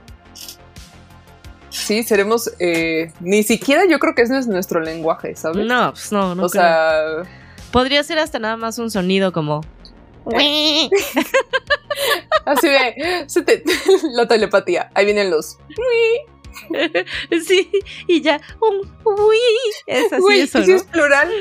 [1.78, 5.66] Sí, seremos, eh, ni siquiera yo creo que ese es nuestro lenguaje, ¿sabes?
[5.66, 6.44] No, pues no, no.
[6.44, 7.24] O sea...
[7.72, 9.62] Podría ser hasta nada más un sonido como...
[12.46, 13.26] Así de...
[14.12, 15.58] la telepatía, ahí vienen los...
[17.46, 17.70] sí,
[18.08, 19.38] y ya un uy,
[19.86, 21.32] es así eso, es plural,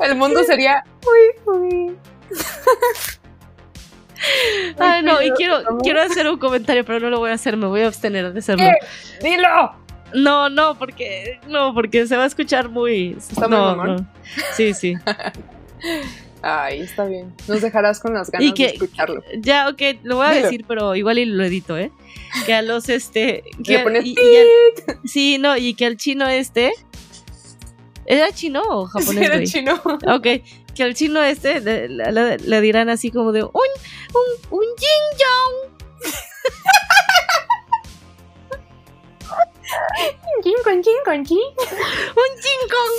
[0.00, 1.96] El mundo sería uy, uy.
[4.78, 7.66] Ay, no, y quiero, quiero hacer un comentario, pero no lo voy a hacer, me
[7.66, 8.64] voy a abstener de hacerlo.
[9.22, 9.86] ¡Dilo!
[10.14, 13.16] No, no, porque no, porque se va a escuchar muy.
[13.18, 14.12] Está no, muy no.
[14.54, 14.94] Sí, sí.
[16.42, 17.34] Ay, está bien.
[17.48, 19.22] Nos dejarás con las ganas de escucharlo.
[19.38, 21.90] Ya, ok, lo voy a decir, pero igual y lo edito, ¿eh?
[22.44, 23.42] Que a los este.
[23.64, 24.14] Que,
[25.04, 26.72] sí, no, y que al chino este.
[28.04, 29.24] ¿Era chino o japonés?
[29.24, 29.80] era chino.
[30.06, 30.26] Ok,
[30.76, 35.72] que al chino este le, dirán así como de un, un, un yin yong.
[42.16, 42.94] Un yin kong.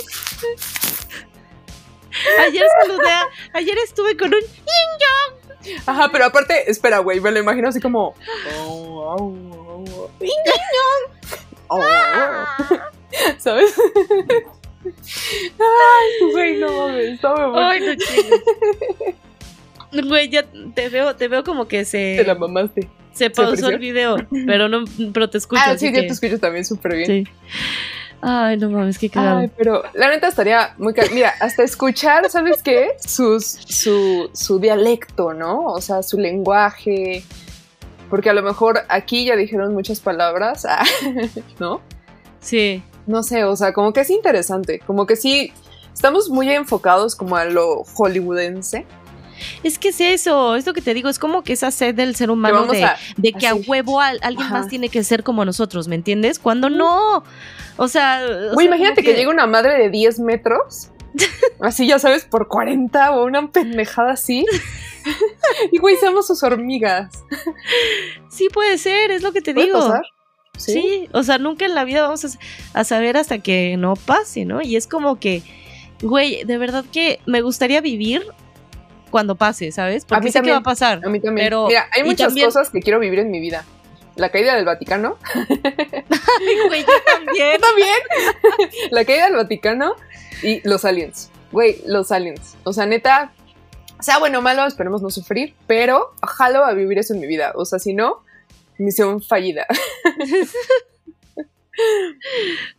[2.40, 3.10] Ayer saludé,
[3.54, 5.82] ayer estuve con un yin yong.
[5.86, 8.14] Ajá, pero aparte, espera, güey, me lo imagino así como.
[8.58, 9.34] Oh, oh,
[9.68, 10.10] oh,
[11.68, 11.80] oh.
[13.38, 13.74] ¿Sabes?
[14.84, 17.94] Ay, güey, no mames, no Ay, no
[20.08, 22.16] Güey, ya te veo, te veo como que se.
[22.18, 22.88] Te la mamaste.
[23.12, 25.62] Se pausó el video, pero no, pero te escucho.
[25.64, 27.06] Ah, sí, ya te escucho también súper bien.
[27.06, 27.24] Sí.
[28.20, 29.38] Ay, no mames, qué cagado.
[29.38, 32.90] Ay, pero la neta estaría muy Mira, hasta escuchar, ¿sabes qué?
[33.04, 35.64] Sus, su, su dialecto, ¿no?
[35.66, 37.24] O sea, su lenguaje.
[38.10, 40.66] Porque a lo mejor aquí ya dijeron muchas palabras,
[41.58, 41.80] ¿no?
[42.40, 45.52] Sí no sé, o sea, como que es interesante, como que sí,
[45.92, 48.86] estamos muy enfocados como a lo hollywoodense.
[49.62, 52.16] Es que es eso, es lo que te digo, es como que esa sed del
[52.16, 52.66] ser humano
[53.16, 56.38] de, que a huevo alguien más tiene que ser como nosotros, ¿me entiendes?
[56.38, 57.22] Cuando no,
[57.76, 58.20] o sea...
[58.52, 59.14] Güey, imagínate que...
[59.14, 60.90] llega una madre de 10 metros,
[61.60, 64.44] así ya sabes, por 40 o una pendejada así.
[65.72, 67.24] y güey, seamos sus hormigas.
[68.28, 69.78] Sí puede ser, es lo que te digo.
[69.78, 70.02] Pasar?
[70.58, 71.08] ¿Sí?
[71.12, 72.26] o sea, nunca en la vida vamos
[72.74, 74.60] a, saber hasta que no pase, ¿no?
[74.60, 75.42] Y es como que,
[76.02, 78.22] güey, de verdad que me gustaría vivir
[79.10, 80.04] cuando pase, ¿sabes?
[80.04, 81.00] Porque a mí sé que va a pasar.
[81.04, 81.46] A mí también.
[81.46, 83.64] Pero, Mira, hay muchas cosas que quiero vivir en mi vida.
[84.16, 85.16] La caída del Vaticano.
[85.34, 87.60] Ay, güey, yo también.
[87.60, 88.80] también.
[88.90, 89.94] la caída del Vaticano
[90.42, 91.30] y los aliens.
[91.52, 92.56] Güey, los aliens.
[92.64, 93.32] O sea, neta,
[94.00, 97.52] sea bueno o malo, esperemos no sufrir, pero jalo a vivir eso en mi vida.
[97.54, 98.22] O sea, si no,
[98.78, 99.66] Misión fallida.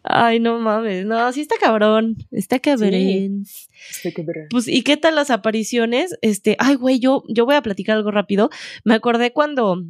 [0.03, 1.05] Ay, no mames.
[1.05, 2.17] No, sí está cabrón.
[2.31, 3.45] Está cabrón.
[3.89, 4.47] está cabrón.
[4.49, 6.15] Pues, ¿y qué tal las apariciones?
[6.21, 8.49] Este, ay, güey, yo, yo voy a platicar algo rápido.
[8.83, 9.83] Me acordé cuando,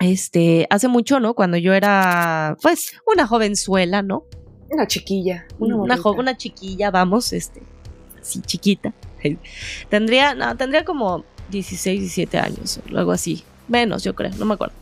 [0.00, 1.34] este, hace mucho, ¿no?
[1.34, 4.24] Cuando yo era, pues, una jovenzuela, ¿no?
[4.70, 5.46] Una chiquilla.
[5.58, 7.62] Una, una, una chiquilla, vamos, este,
[8.20, 8.94] así chiquita.
[9.90, 14.54] Tendría, no, tendría como 16, 17 años, o algo así menos, yo creo, no me
[14.54, 14.74] acuerdo.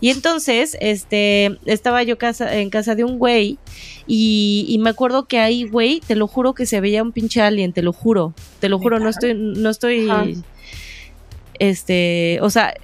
[0.00, 3.58] Y entonces, este, estaba yo casa, en casa de un güey
[4.06, 7.72] y, me acuerdo que ahí, güey, te lo juro que se veía un pinche alien,
[7.72, 10.08] te lo juro, te lo juro, no estoy, no estoy,
[11.58, 12.74] este, o sea,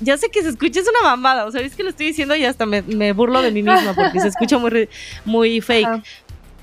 [0.00, 2.34] ya sé que se escucha, es una mamada, o sea, es que lo estoy diciendo
[2.34, 4.88] y hasta me, burlo de mí misma porque se escucha muy,
[5.24, 6.02] muy fake.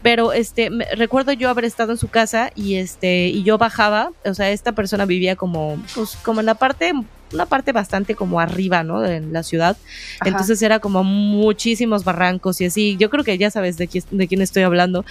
[0.03, 4.33] Pero este, recuerdo yo haber estado en su casa y este, y yo bajaba, o
[4.33, 6.93] sea, esta persona vivía como, pues, como en la parte
[7.33, 9.05] una parte bastante como arriba, ¿no?
[9.05, 9.77] En la ciudad.
[10.25, 12.97] Entonces era como muchísimos barrancos y así.
[12.97, 15.05] Yo creo que ya sabes de, quién, de quién estoy hablando.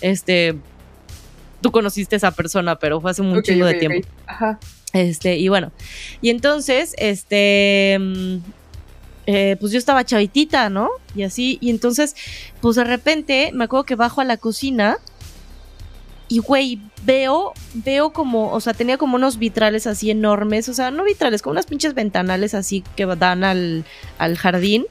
[0.00, 0.56] Este,
[1.60, 4.08] tú conociste a esa persona, pero fue hace un chingo de tiempo.
[4.26, 4.58] Ajá.
[4.92, 5.72] Este, y bueno,
[6.22, 8.36] y entonces, este, mm,
[9.26, 10.90] eh, pues yo estaba chavitita, ¿no?
[11.16, 12.14] Y así, y entonces,
[12.60, 14.98] pues de repente me acuerdo que bajo a la cocina
[16.28, 20.90] y, güey, veo, veo como, o sea, tenía como unos vitrales así enormes, o sea,
[20.90, 23.84] no vitrales, como unas pinches ventanales así que dan al,
[24.18, 24.86] al jardín.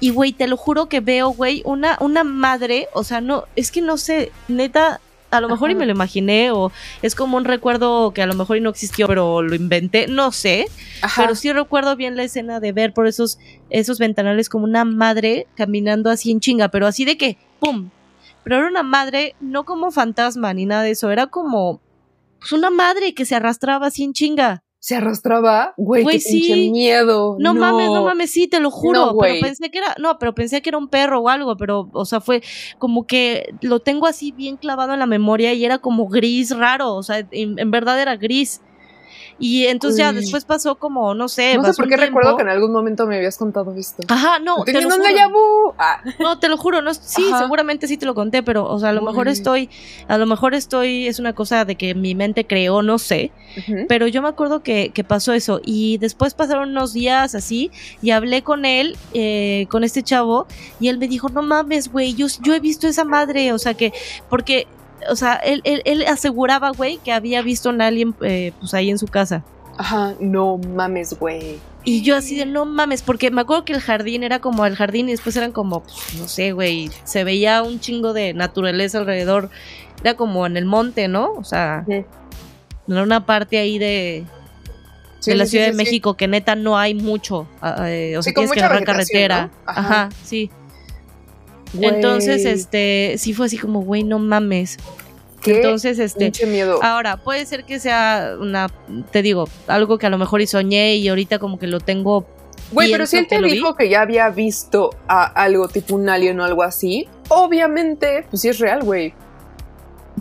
[0.00, 3.70] Y, güey, te lo juro que veo, güey, una, una madre, o sea, no, es
[3.70, 7.44] que no sé, neta, a lo mejor y me lo imaginé o es como un
[7.44, 10.66] recuerdo que a lo mejor y no existió, pero lo inventé, no sé.
[11.16, 13.38] Pero sí recuerdo bien la escena de ver por esos,
[13.70, 17.88] esos ventanales como una madre caminando así en chinga, pero así de que, ¡pum!
[18.44, 21.80] Pero era una madre, no como fantasma ni nada de eso, era como
[22.40, 26.70] pues, una madre que se arrastraba así en chinga se arrastraba, güey, qué sí.
[26.72, 27.36] miedo.
[27.38, 29.16] No, mames, no mames, sí, te lo juro.
[29.20, 32.04] pero pensé que era, no, pero pensé que era un perro o algo, pero, o
[32.04, 32.42] sea, fue
[32.78, 36.96] como que lo tengo así bien clavado en la memoria y era como gris raro,
[36.96, 38.60] o sea, en verdad era gris.
[39.38, 41.56] Y entonces ya después pasó como, no sé.
[41.56, 44.02] No sé por qué recuerdo que en algún momento me habías contado esto.
[44.08, 44.62] Ajá, no.
[44.64, 45.74] Te lo juro.
[45.78, 46.00] Ah.
[46.18, 48.92] No, te lo juro, no, sí, seguramente sí te lo conté, pero, o sea, a
[48.92, 49.68] lo mejor estoy,
[50.08, 53.32] a lo mejor estoy, es una cosa de que mi mente creó, no sé.
[53.88, 55.60] Pero yo me acuerdo que, que, pasó eso.
[55.64, 60.46] Y después pasaron unos días así, y hablé con él, eh, con este chavo,
[60.80, 63.74] y él me dijo, no mames, güey, yo, yo he visto esa madre, o sea
[63.74, 63.92] que,
[64.28, 64.66] porque
[65.08, 68.90] o sea, él, él, aseguraba, güey, que había visto a un alien, eh, pues ahí
[68.90, 69.44] en su casa.
[69.78, 71.58] Ajá, no mames, güey.
[71.84, 74.76] Y yo así de no mames, porque me acuerdo que el jardín era como el
[74.76, 78.98] jardín y después eran como, pues, no sé, güey, se veía un chingo de naturaleza
[78.98, 79.50] alrededor.
[80.00, 81.32] Era como en el monte, ¿no?
[81.32, 82.06] O sea, en
[82.86, 84.24] una parte ahí de,
[85.24, 87.48] de la Ciudad de México que neta no hay mucho.
[87.84, 89.50] Eh, o sea, tienes que agarrar carretera.
[89.66, 90.08] Ajá.
[90.24, 90.50] sí.
[91.80, 94.78] Entonces, este, sí fue así como, güey, no mames.
[95.44, 96.78] Entonces, este, miedo.
[96.82, 98.68] ahora puede ser que sea una,
[99.10, 102.26] te digo, algo que a lo mejor y soñé y ahorita como que lo tengo.
[102.70, 106.38] Güey, pero si él te dijo que ya había visto a algo tipo un alien
[106.40, 109.14] o algo así, obviamente, pues sí es real, güey.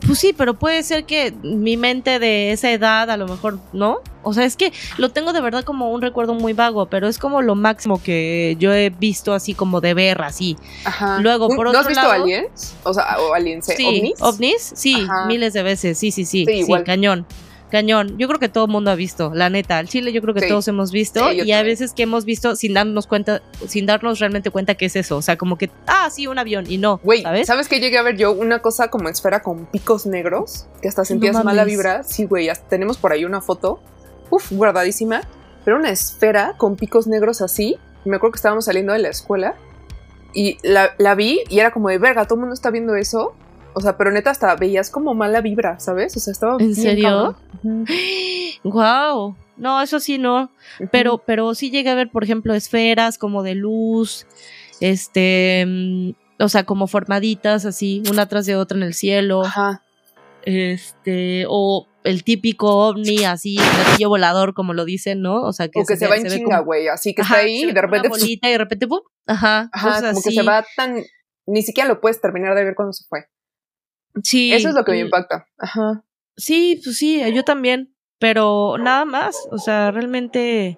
[0.06, 4.00] Pues sí, pero puede ser que mi mente de esa edad a lo mejor, ¿no?
[4.24, 7.18] O sea, es que lo tengo de verdad como un recuerdo muy vago, pero es
[7.18, 10.58] como lo máximo que yo he visto así como de ver así.
[10.86, 11.20] Ajá.
[11.20, 12.76] Luego, por otro ¿No has visto aliens?
[12.84, 14.22] O sea, o aliens, sí, ovnis.
[14.22, 17.26] ovnis, sí, miles de veces, sí, sí, sí, sí, sí cañón.
[17.72, 18.18] Cañón.
[18.18, 19.80] Yo creo que todo el mundo ha visto, la neta.
[19.80, 21.32] El Chile yo creo que todos hemos visto.
[21.32, 24.96] y hay veces que hemos visto sin darnos cuenta, sin darnos realmente cuenta que es
[24.96, 25.18] eso.
[25.18, 26.66] O sea, como que, ah, sí, un avión.
[26.70, 27.00] Y no.
[27.04, 27.48] Güey, ¿sabes?
[27.48, 30.68] ¿sabes que llegué a ver yo una cosa como esfera con picos negros?
[30.82, 32.04] Que hasta sentías mala vibra.
[32.04, 33.82] Sí, güey, tenemos por ahí una foto.
[34.30, 35.22] Uf, guardadísima.
[35.64, 37.78] Pero una esfera con picos negros así.
[38.04, 39.56] Me acuerdo que estábamos saliendo de la escuela.
[40.34, 43.34] Y la, la vi y era como de verga, todo el mundo está viendo eso.
[43.74, 46.16] O sea, pero neta hasta veías como mala vibra, ¿sabes?
[46.18, 47.36] O sea, estaba ¿En serio?
[48.64, 49.36] Wow.
[49.58, 50.50] No, eso sí no.
[50.92, 54.26] Pero pero sí llegué a ver, por ejemplo, esferas como de luz,
[54.80, 59.44] este, mm, o sea, como formaditas así, una tras de otra en el cielo.
[59.44, 59.84] Ajá.
[60.44, 65.44] Este, o el típico ovni así, platillo volador, como lo dicen, ¿no?
[65.44, 68.10] O sea, que, se, va en chinga, güey, así que está ahí y de repente.
[68.10, 69.02] Bolita y de repente, ¡pum!
[69.28, 69.70] Ajá.
[69.72, 71.04] Ajá, como que se va tan.
[71.46, 73.26] Ni siquiera lo puedes terminar de ver cuando se fue.
[74.24, 74.54] Sí.
[74.54, 75.48] Eso es lo que me impacta.
[75.58, 76.04] Ajá.
[76.38, 77.96] Sí, pues sí, yo también.
[78.20, 79.36] Pero nada más.
[79.52, 80.78] O sea, realmente.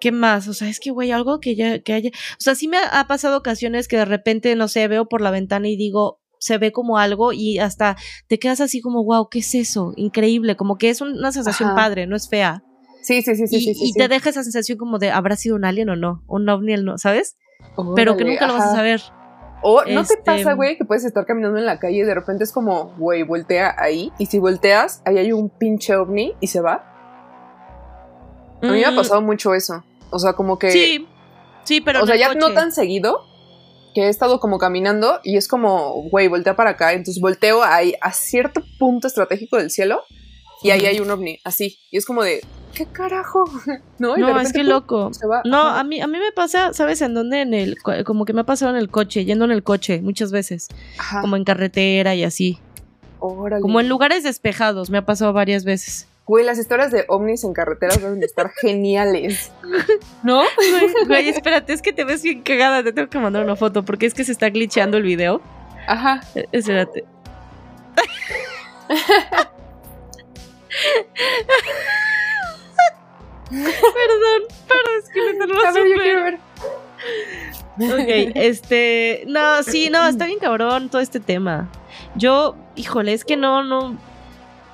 [0.00, 0.48] ¿Qué más?
[0.48, 2.10] O sea, es que, güey, algo que ya que haya.
[2.10, 5.30] O sea, sí me ha pasado ocasiones que de repente, no sé, veo por la
[5.30, 7.96] ventana y digo, se ve como algo y hasta
[8.26, 9.92] te quedas así como, wow, ¿qué es eso?
[9.94, 12.64] Increíble, como que es una sensación padre, no es fea.
[13.02, 13.56] Sí, sí, sí, sí.
[13.56, 16.24] Y, sí, y te deja esa sensación como de, ¿habrá sido un alien o no?
[16.26, 17.36] Un ovni, no, ¿sabes?
[17.94, 19.00] Pero que nunca lo vas a saber.
[19.62, 22.14] O no te pasa, este, güey, que puedes estar caminando en la calle y de
[22.14, 24.12] repente es como, güey, voltea ahí.
[24.18, 26.88] Y si volteas, ahí hay un pinche ovni y se va.
[28.60, 28.96] A mí me ha mm.
[28.96, 29.84] pasado mucho eso.
[30.10, 30.70] O sea, como que.
[30.70, 31.08] Sí,
[31.64, 32.02] sí, pero.
[32.02, 33.24] O sea, ya no tan seguido
[33.94, 36.92] que he estado como caminando y es como, güey, voltea para acá.
[36.92, 40.02] Entonces volteo ahí a cierto punto estratégico del cielo
[40.62, 41.78] y ahí hay un ovni, así.
[41.90, 42.42] Y es como de,
[42.74, 43.44] ¿qué carajo?
[43.98, 45.12] No, no es que loco.
[45.44, 47.42] No, a mí, a mí me pasa, ¿sabes en dónde?
[47.42, 50.32] En el, como que me ha pasado en el coche, yendo en el coche muchas
[50.32, 50.66] veces.
[51.20, 52.58] Como en carretera y así.
[53.20, 56.08] Como en lugares despejados, me ha pasado varias veces.
[56.26, 59.52] Güey, las historias de ovnis en carreteras deben estar geniales.
[60.24, 60.42] ¿No?
[61.06, 62.82] Güey, espérate, es que te ves bien cagada.
[62.82, 65.40] Te tengo que mandar una foto porque es que se está glitcheando el video.
[65.86, 66.22] Ajá.
[66.34, 67.04] E, espérate.
[73.52, 76.38] Perdón, pero es que me tengo A ver, yo quiero ver.
[77.78, 79.24] Ok, este.
[79.26, 81.68] No, sí, no, está bien cabrón todo este tema.
[82.14, 83.96] Yo, híjole, es que no, no.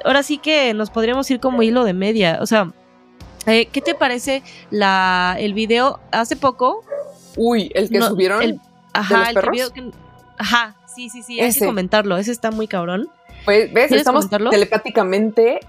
[0.04, 2.38] Ahora sí que nos podríamos ir como hilo de media.
[2.40, 2.72] O sea,
[3.46, 6.84] Eh, ¿Qué te parece la, el video hace poco?
[7.36, 8.42] Uy, el que subieron.
[8.42, 8.60] El,
[8.92, 9.90] ajá, el video que,
[10.36, 12.18] ajá, sí, sí, sí, hay que comentarlo.
[12.18, 13.08] Ese está muy cabrón.
[13.44, 13.90] Pues, ¿ves?
[13.92, 15.60] Estamos telepáticamente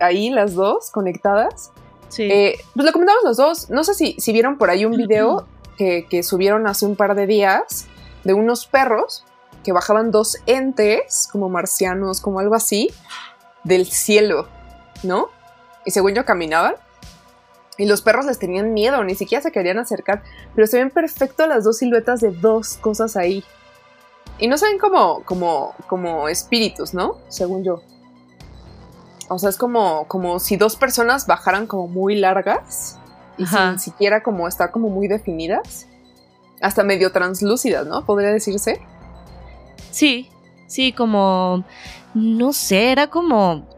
[0.00, 1.70] ahí las dos conectadas.
[2.10, 2.24] Sí.
[2.24, 3.70] Eh, pues lo comentamos los dos.
[3.70, 5.46] No sé si, si vieron por ahí un video
[5.78, 7.86] que, que subieron hace un par de días
[8.24, 9.24] de unos perros
[9.64, 12.90] que bajaban dos entes, como marcianos, como algo así,
[13.64, 14.48] del cielo,
[15.02, 15.28] ¿no?
[15.84, 16.74] Y según yo caminaban.
[17.78, 20.22] Y los perros les tenían miedo, ni siquiera se querían acercar.
[20.54, 23.42] Pero se ven perfecto las dos siluetas de dos cosas ahí.
[24.38, 27.18] Y no se ven como, como, como espíritus, ¿no?
[27.28, 27.82] Según yo.
[29.32, 32.98] O sea, es como, como si dos personas bajaran como muy largas
[33.38, 35.86] y sin siquiera como estar como muy definidas.
[36.60, 38.04] Hasta medio translúcidas, ¿no?
[38.04, 38.80] Podría decirse.
[39.92, 40.28] Sí,
[40.66, 41.64] sí, como.
[42.12, 43.68] No sé, era como.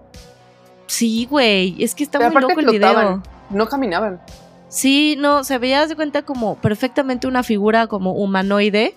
[0.87, 1.77] Sí, güey.
[1.85, 3.23] Es que está muy loco el video.
[3.51, 4.23] No caminaban.
[4.69, 8.95] Sí, no, se veía de cuenta como perfectamente una figura como humanoide.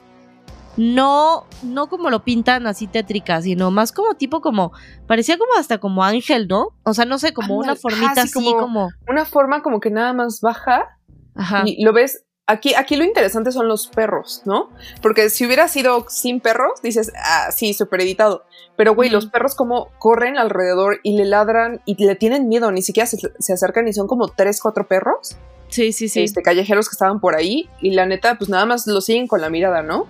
[0.77, 4.71] No, no como lo pintan así tétrica, sino más como tipo como,
[5.07, 6.69] parecía como hasta como ángel, ¿no?
[6.83, 10.41] O sea, no sé, como una formita así como, Una forma como que nada más
[10.41, 10.97] baja.
[11.35, 11.63] Ajá.
[11.65, 14.69] Y lo ves Aquí, aquí lo interesante son los perros, ¿no?
[15.01, 18.43] Porque si hubiera sido sin perros, dices, ah, sí, súper editado.
[18.77, 22.83] Pero, güey, los perros como corren alrededor y le ladran y le tienen miedo, ni
[22.83, 25.37] siquiera se, acercan y son como tres, cuatro perros.
[25.69, 26.21] Sí, sí, sí.
[26.21, 29.41] Este, callejeros que estaban por ahí y la neta, pues nada más lo siguen con
[29.41, 30.05] la mirada, ¿no?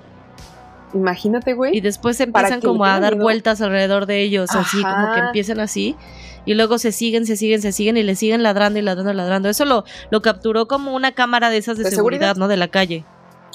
[0.94, 1.76] Imagínate, güey.
[1.76, 5.96] Y después empiezan como a dar vueltas alrededor de ellos, así, como que empiezan así
[6.46, 9.50] y luego se siguen, se siguen, se siguen y le siguen ladrando y ladrando, ladrando.
[9.50, 12.48] Eso lo, lo capturó como una cámara de esas de, seguridad, ¿no?
[12.48, 13.04] De la calle.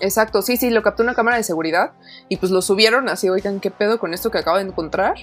[0.01, 1.93] Exacto, sí, sí, lo capturó una cámara de seguridad
[2.29, 5.15] y pues lo subieron así, oigan, ¿qué pedo con esto que acabo de encontrar?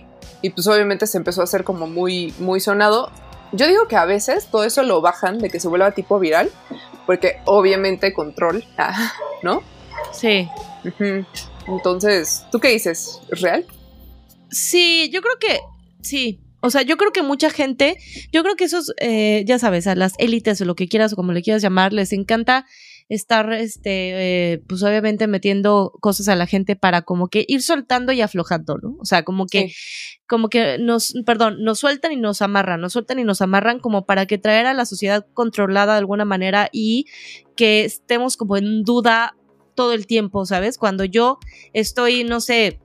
[0.41, 3.11] Y pues obviamente se empezó a hacer como muy, muy sonado.
[3.51, 6.51] Yo digo que a veces todo eso lo bajan de que se vuelva tipo viral,
[7.07, 8.63] porque obviamente control,
[9.43, 9.63] ¿no?
[10.11, 10.47] Sí.
[11.67, 13.19] Entonces, ¿tú qué dices?
[13.31, 13.65] ¿Es real?
[14.49, 15.59] Sí, yo creo que
[16.01, 16.39] sí.
[16.61, 17.97] O sea, yo creo que mucha gente,
[18.31, 21.15] yo creo que esos, eh, ya sabes, a las élites o lo que quieras o
[21.15, 22.65] como le quieras llamar, les encanta
[23.09, 28.11] estar, este, eh, pues obviamente metiendo cosas a la gente para como que ir soltando
[28.11, 28.97] y aflojando, ¿no?
[28.99, 29.71] O sea, como que,
[30.27, 34.05] como que nos, perdón, nos sueltan y nos amarran, nos sueltan y nos amarran como
[34.05, 37.05] para que traer a la sociedad controlada de alguna manera y
[37.55, 39.35] que estemos como en duda
[39.77, 40.79] todo el tiempo, ¿sabes?
[40.79, 41.37] Cuando yo
[41.71, 42.79] estoy, no sé,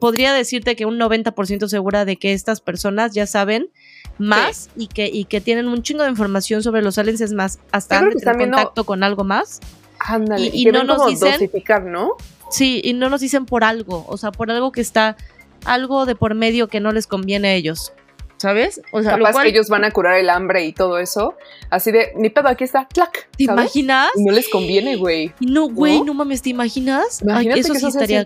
[0.00, 3.68] podría decirte que un 90% segura de que estas personas ya saben
[4.16, 7.60] más y, que, y que tienen un chingo de información sobre los aliens, es más,
[7.72, 9.60] hasta han contacto con algo más.
[9.98, 11.32] Ándale, y, no nos dicen.
[11.32, 12.12] Dosificar, ¿no?
[12.50, 15.18] Sí, y no nos dicen por algo, o sea, por algo que está,
[15.66, 17.92] algo de por medio que no les conviene a ellos.
[18.40, 18.80] ¿Sabes?
[18.90, 21.34] O sea, Capaz que ellos van a curar el hambre y todo eso.
[21.68, 23.28] Así de, ni pedo, aquí está, clac.
[23.36, 24.08] ¿Te imaginas?
[24.16, 25.34] no les conviene, güey.
[25.40, 26.14] No, güey, ¿No?
[26.14, 27.20] mames, ¿te imaginas?
[27.20, 28.24] Imagínate eso sí estaría.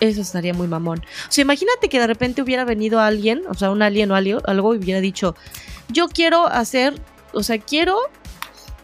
[0.00, 1.00] Eso estaría muy mamón.
[1.00, 4.74] O sea, imagínate que de repente hubiera venido alguien, o sea, un alien o algo,
[4.74, 5.36] y hubiera dicho,
[5.90, 6.94] yo quiero hacer,
[7.34, 7.98] o sea, quiero,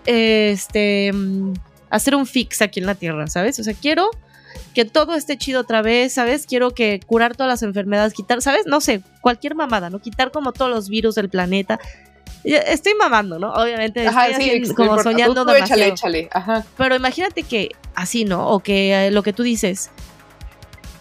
[0.05, 1.11] este,
[1.89, 3.59] hacer un fix aquí en la Tierra, ¿sabes?
[3.59, 4.11] O sea, quiero
[4.75, 6.47] que todo esté chido otra vez, ¿sabes?
[6.47, 8.67] Quiero que curar todas las enfermedades, quitar, ¿sabes?
[8.67, 10.01] No sé, cualquier mamada, ¿no?
[10.01, 11.79] Quitar como todos los virus del planeta.
[12.45, 13.53] Estoy mamando, ¿no?
[13.53, 15.83] Obviamente, estoy como soñando demasiado.
[15.83, 16.29] Échale, échale.
[16.33, 16.65] Ajá.
[16.77, 18.49] Pero imagínate que así, ¿no?
[18.51, 19.91] O que eh, lo que tú dices,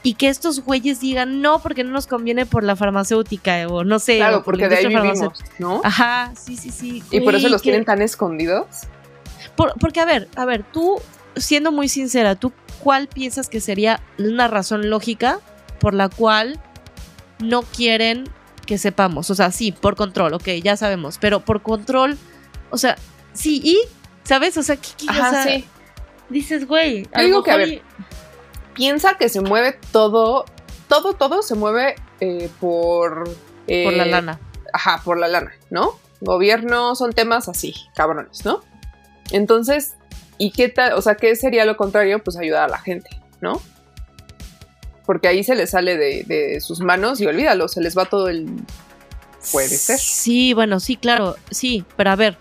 [0.06, 3.98] y que estos güeyes digan no porque no nos conviene por la farmacéutica o no
[3.98, 4.18] sé.
[4.18, 5.82] Claro, porque de ahí vivimos, ¿no?
[5.84, 7.04] Ajá, sí, sí, sí.
[7.10, 8.68] Y por eso los tienen tan escondidos.
[9.56, 11.02] porque, a ver, a ver, tú,
[11.36, 15.39] siendo muy sincera, ¿tú cuál piensas que sería una razón lógica
[15.79, 16.59] por la cual
[17.39, 18.29] no quieren
[18.65, 19.29] que sepamos?
[19.29, 22.17] O sea, sí, por control, ok, ya sabemos, pero por control,
[22.69, 22.97] o sea,
[23.33, 23.79] sí, y,
[24.23, 24.57] ¿sabes?
[24.57, 25.65] O sea, ¿qué, Ajá, sí.
[26.29, 27.81] Dices, güey, algo que, a ver,
[28.73, 30.45] piensa que se mueve todo,
[30.88, 33.25] todo, todo se mueve eh, por...
[33.25, 34.39] por la eh, lana.
[34.73, 35.99] Ajá, por la lana, ¿no?
[36.21, 38.61] Gobierno son temas así, cabrones, ¿no?
[39.31, 39.95] Entonces,
[40.38, 40.93] ¿y qué tal?
[40.93, 42.24] O sea, ¿qué sería lo contrario?
[42.24, 43.09] Pues ayudar a la gente,
[43.41, 43.62] ¿no?
[45.05, 48.30] Porque ahí se les sale de, de sus manos y olvídalo, se les va todo
[48.30, 48.47] el...
[49.51, 49.99] Puede ser.
[49.99, 52.36] Sí, bueno, sí, claro, sí, pero a ver,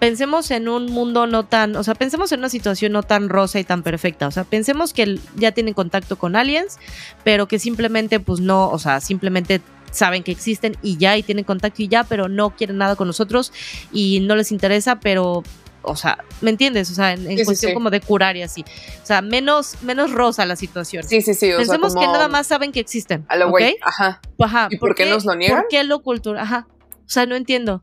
[0.00, 3.60] pensemos en un mundo no tan, o sea, pensemos en una situación no tan rosa
[3.60, 6.78] y tan perfecta, o sea, pensemos que ya tienen contacto con aliens,
[7.22, 9.60] pero que simplemente pues no, o sea, simplemente
[9.92, 13.06] saben que existen y ya y tienen contacto y ya, pero no quieren nada con
[13.06, 13.52] nosotros
[13.92, 15.42] y no les interesa, pero
[15.82, 16.90] o sea, ¿me entiendes?
[16.90, 18.64] O sea, en, cuestión como de curar y así.
[19.02, 21.04] O sea, menos, menos rosa la situación.
[21.04, 21.50] Sí, sí, sí.
[21.56, 23.24] Pensemos que nada más saben que existen.
[23.28, 23.76] A lo güey.
[23.82, 24.20] Ajá.
[24.38, 24.68] Ajá.
[24.70, 25.62] ¿Y por, qué, nos lo niegan?
[25.62, 26.42] ¿Por qué lo cultura?
[26.42, 26.66] Ajá.
[26.70, 27.82] O sea, no entiendo.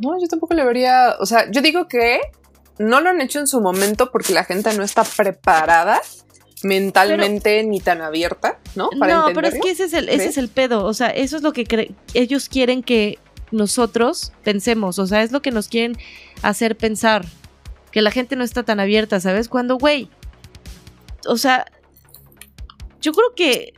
[0.00, 2.20] No, yo tampoco le vería, o sea, yo digo que
[2.78, 6.00] no lo han hecho en su momento porque la gente no está preparada
[6.64, 8.90] mentalmente ni tan abierta, ¿no?
[8.92, 11.42] no, pero es que ese es el, ese es el pedo, o sea, eso es
[11.42, 13.18] lo que ellos quieren que
[13.52, 15.96] nosotros pensemos, o sea, es lo que nos quieren
[16.42, 17.24] hacer pensar,
[17.90, 19.48] que la gente no está tan abierta, ¿sabes?
[19.48, 20.08] Cuando, güey,
[21.26, 21.66] o sea,
[23.00, 23.74] yo creo que...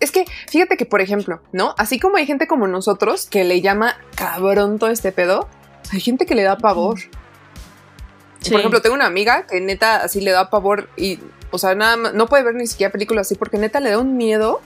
[0.00, 1.74] Es, que, fíjate que, por ejemplo, ¿no?
[1.76, 5.48] Así como hay gente como nosotros que le llama cabrón todo este pedo,
[5.92, 6.98] hay gente que le da pavor.
[8.48, 11.18] Por ejemplo, tengo una amiga que neta así le da pavor y,
[11.50, 14.16] o sea, nada no puede ver ni siquiera películas así porque neta le da un
[14.16, 14.60] miedo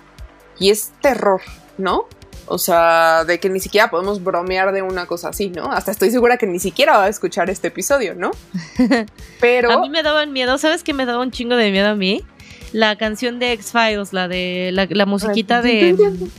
[0.59, 1.41] y es terror,
[1.79, 2.07] ¿no?
[2.47, 5.71] O sea, de que ni siquiera podemos bromear de una cosa así, ¿no?
[5.73, 8.31] Hasta estoy segura que ni siquiera va a escuchar este episodio, ¿no?
[9.41, 9.73] Pero...
[9.73, 12.25] a mí me daban miedo, ¿sabes qué me daba un chingo de miedo a mí?
[12.73, 15.97] La canción de X-Files, la de la, musiquita de...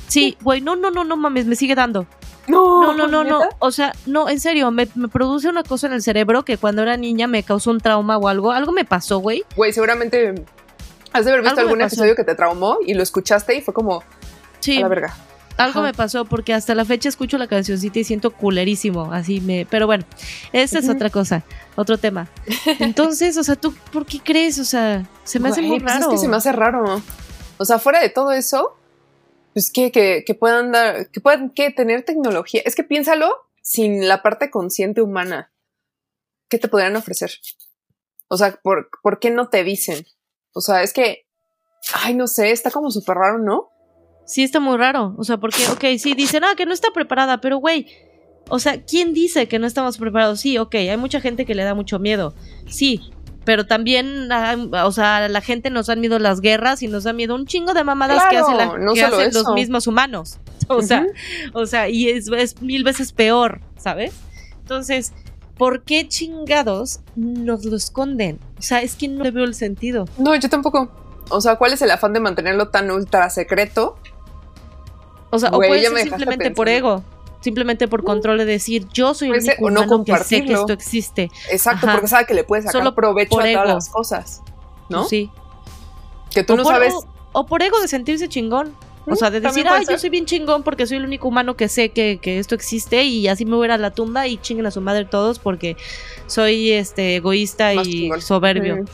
[0.07, 2.07] Sí, güey, no, no, no, no mames, me sigue dando.
[2.47, 6.01] No, no, no, no, O sea, no, en serio, me, produce una cosa en el
[6.01, 8.51] cerebro que cuando era niña me causó un trauma o algo.
[8.51, 9.43] Algo me pasó, güey.
[9.55, 10.35] Güey, seguramente
[11.13, 14.03] has de haber visto algún episodio que te traumó y lo escuchaste y fue como.
[14.59, 14.77] Sí.
[14.77, 15.15] A la verga.
[15.57, 19.67] Algo me pasó porque hasta la fecha escucho la cancioncita y siento culerísimo, así me,
[19.69, 20.03] pero bueno,
[20.51, 21.43] esa es otra cosa,
[21.75, 22.27] otro tema.
[22.79, 24.59] Entonces, o sea, tú, ¿por qué crees?
[24.59, 26.05] O sea, se me hace muy raro.
[26.05, 27.01] Pues es que se me hace raro.
[27.57, 28.77] O sea, fuera de todo eso,
[29.53, 32.61] pues que, que, que puedan dar, que puedan que tener tecnología.
[32.65, 33.31] Es que piénsalo
[33.61, 35.51] sin la parte consciente humana.
[36.49, 37.31] ¿Qué te podrían ofrecer?
[38.27, 40.05] O sea, ¿por, ¿por qué no te dicen?
[40.53, 41.27] O sea, es que,
[41.93, 43.69] ay, no sé, está como súper raro, ¿no?
[44.25, 45.15] Sí, está muy raro.
[45.17, 47.87] O sea, porque, ok, sí, dicen, ah, que no está preparada, pero güey,
[48.49, 50.39] o sea, ¿quién dice que no estamos preparados?
[50.39, 52.33] Sí, ok, hay mucha gente que le da mucho miedo.
[52.67, 53.01] Sí,
[53.45, 57.35] pero también, o sea, la gente nos han miedo las guerras y nos da miedo
[57.35, 60.39] un chingo de mamadas que, hacen, los mismos humanos.
[60.69, 61.05] O sea,
[61.51, 64.13] o sea, y es, es mil veces peor, ¿sabes?
[64.61, 65.11] Entonces,
[65.57, 68.39] ¿por qué chingados nos lo esconden?
[68.57, 70.05] O sea, es que no le veo el sentido.
[70.17, 70.89] No, yo tampoco.
[71.29, 73.97] O sea, ¿cuál es el afán de mantenerlo tan ultra secreto?
[75.33, 77.03] O sea, o puede ser simplemente por ego.
[77.41, 81.31] Simplemente por control de decir, yo soy el único humano que sé que esto existe.
[81.49, 84.43] Exacto, porque sabe que le puedes sacar Solo provecho a todas las cosas,
[84.89, 85.05] ¿no?
[85.05, 85.31] Sí.
[86.29, 86.93] Que tú no sabes...
[87.31, 88.75] O, por ego de sentirse chingón.
[89.07, 91.67] O sea, de decir, ah, yo soy bien chingón porque soy el único humano que
[91.67, 94.81] sé que, esto existe y así me voy a la tumba y chinguen a su
[94.81, 95.75] madre todos porque
[96.27, 98.85] soy este egoísta y soberbio.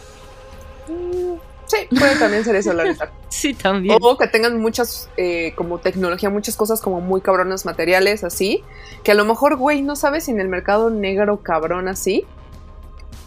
[1.69, 3.11] Sí, puede también ser eso, la verdad.
[3.29, 3.95] sí, también.
[4.01, 8.63] O que tengan muchas, eh, como tecnología, muchas cosas como muy cabronas materiales, así,
[9.03, 12.25] que a lo mejor, güey, no sabes si en el mercado negro cabrón así,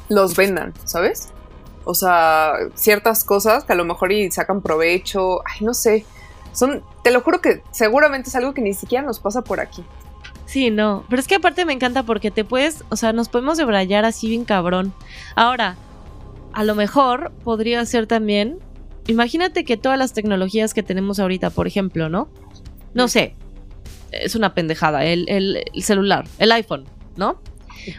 [0.09, 1.28] los vendan, ¿sabes?
[1.84, 6.05] O sea, ciertas cosas que a lo mejor y sacan provecho, ay, no sé.
[6.53, 9.84] Son, te lo juro que seguramente es algo que ni siquiera nos pasa por aquí.
[10.47, 13.57] Sí, no, pero es que aparte me encanta porque te puedes, o sea, nos podemos
[13.57, 14.93] debrayar así bien cabrón.
[15.34, 15.76] Ahora,
[16.53, 18.59] a lo mejor podría ser también,
[19.07, 22.28] imagínate que todas las tecnologías que tenemos ahorita, por ejemplo, ¿no?
[22.94, 23.34] No sé,
[24.11, 26.84] es una pendejada, el, celular, el iPhone,
[27.16, 27.40] ¿no?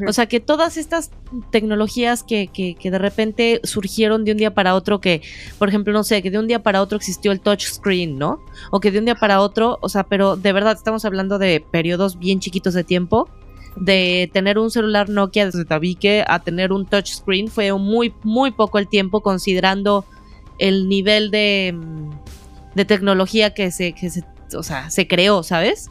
[0.08, 1.12] O sea, que todas estas
[1.52, 5.22] tecnologías que, que, que, de repente surgieron de un día para otro, que,
[5.60, 8.40] por ejemplo, no sé, que de un día para otro existió el touchscreen, ¿no?
[8.72, 11.60] O que de un día para otro, o sea, pero de verdad estamos hablando de
[11.60, 13.28] periodos bien chiquitos de tiempo,
[13.76, 18.78] de tener un celular Nokia desde tabique a tener un touchscreen fue muy, muy poco
[18.78, 20.06] el tiempo considerando
[20.60, 22.10] el nivel de, mm,
[22.76, 24.24] de tecnología que se, que se,
[24.56, 25.90] o sea, se creó, ¿sabes?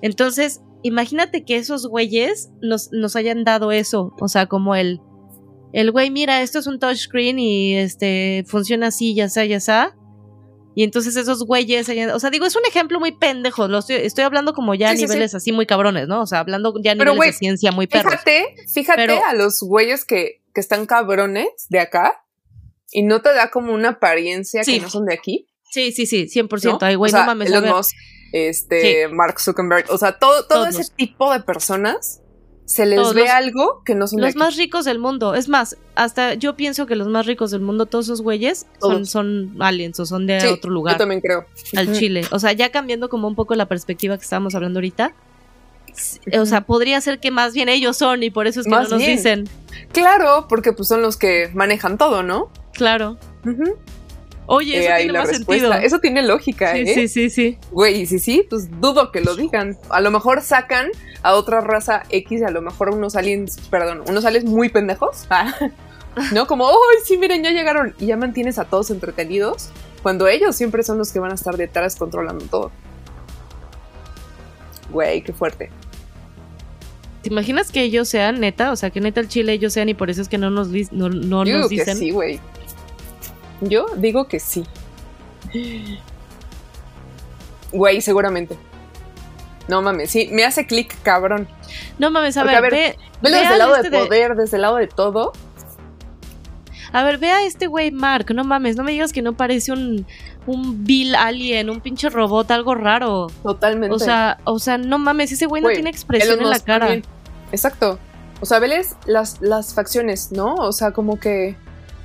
[0.00, 5.00] Entonces, imagínate que esos güeyes nos, nos hayan dado eso, o sea, como el,
[5.72, 9.94] el güey, mira, esto es un touchscreen y este funciona así, ya sea, ya sea.
[10.74, 14.52] Y entonces esos güeyes, o sea, digo, es un ejemplo muy pendejo, lo estoy, hablando
[14.52, 16.22] como ya a niveles así muy cabrones, ¿no?
[16.22, 18.12] O sea, hablando ya a niveles de ciencia muy perros.
[18.12, 22.24] Fíjate, fíjate a los güeyes que, que están cabrones de acá
[22.90, 25.48] y no te da como una apariencia que no son de aquí.
[25.70, 26.78] Sí, sí, sí, 100%.
[26.80, 27.50] Ay, güey, no mames.
[27.50, 27.94] Elon Musk,
[28.32, 32.22] este, Mark Zuckerberg, o sea, todo, todo ese tipo de personas
[32.68, 35.34] se les ve algo que no son los más ricos del mundo.
[35.34, 39.06] Es más, hasta yo pienso que los más ricos del mundo, todos esos güeyes, son,
[39.06, 40.96] son, aliens o son de otro lugar.
[40.96, 41.46] Yo también creo.
[41.74, 42.26] Al Chile.
[42.30, 45.14] O sea, ya cambiando como un poco la perspectiva que estábamos hablando ahorita.
[46.38, 48.82] O sea, podría ser que más bien ellos son y por eso es que no
[48.86, 49.48] nos dicen.
[49.92, 52.50] Claro, porque pues son los que manejan todo, ¿no?
[52.74, 53.16] Claro.
[54.50, 55.72] Oye, eso tiene más sentido.
[55.74, 56.94] Eso tiene lógica, sí, ¿eh?
[56.94, 57.58] Sí, sí, sí.
[57.70, 59.76] Güey, sí, sí, pues dudo que lo digan.
[59.90, 60.88] A lo mejor sacan
[61.22, 65.26] a otra raza X, a lo mejor unos aliens, perdón, unos aliens muy pendejos.
[66.16, 66.46] Ah, ¿No?
[66.48, 67.94] Como, ¡ay, sí, miren, ya llegaron!
[68.00, 69.68] Y ya mantienes a todos entretenidos,
[70.02, 72.72] cuando ellos siempre son los que van a estar detrás controlando todo.
[74.90, 75.70] Güey, qué fuerte.
[77.22, 78.72] ¿Te imaginas que ellos sean neta?
[78.72, 80.68] O sea, que neta el chile ellos sean y por eso es que no nos,
[80.90, 81.98] no, no Yo nos que dicen.
[81.98, 82.40] sí, güey.
[83.60, 84.64] Yo digo que sí.
[87.72, 88.56] Güey, seguramente.
[89.68, 91.46] No mames, sí, me hace clic cabrón.
[91.98, 94.56] No mames, a Porque, ver, a ver, ve, desde el lado este de poder, desde
[94.56, 95.32] el lado de todo.
[96.90, 99.72] A ver, ve a este güey Mark, no mames, no me digas que no parece
[99.72, 100.06] un,
[100.46, 103.26] un Bill Alien, un pinche robot, algo raro.
[103.42, 103.94] Totalmente.
[103.94, 106.86] O sea, o sea, no mames, ese güey no tiene expresión en la cara.
[106.86, 107.04] también.
[107.52, 107.98] Exacto.
[108.40, 110.54] O sea, veles las, las facciones, ¿no?
[110.54, 111.56] O sea, como que,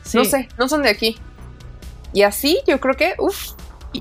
[0.03, 0.17] Sí.
[0.17, 1.15] no sé, no son de aquí.
[2.13, 3.51] Y así yo creo que, uff,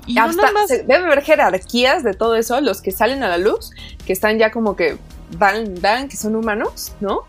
[0.07, 3.37] Y, no hasta se- debe haber jerarquías de todo eso, los que salen a la
[3.37, 3.71] luz,
[4.05, 4.97] que están ya como que
[5.37, 7.21] van, van, que son humanos, ¿no?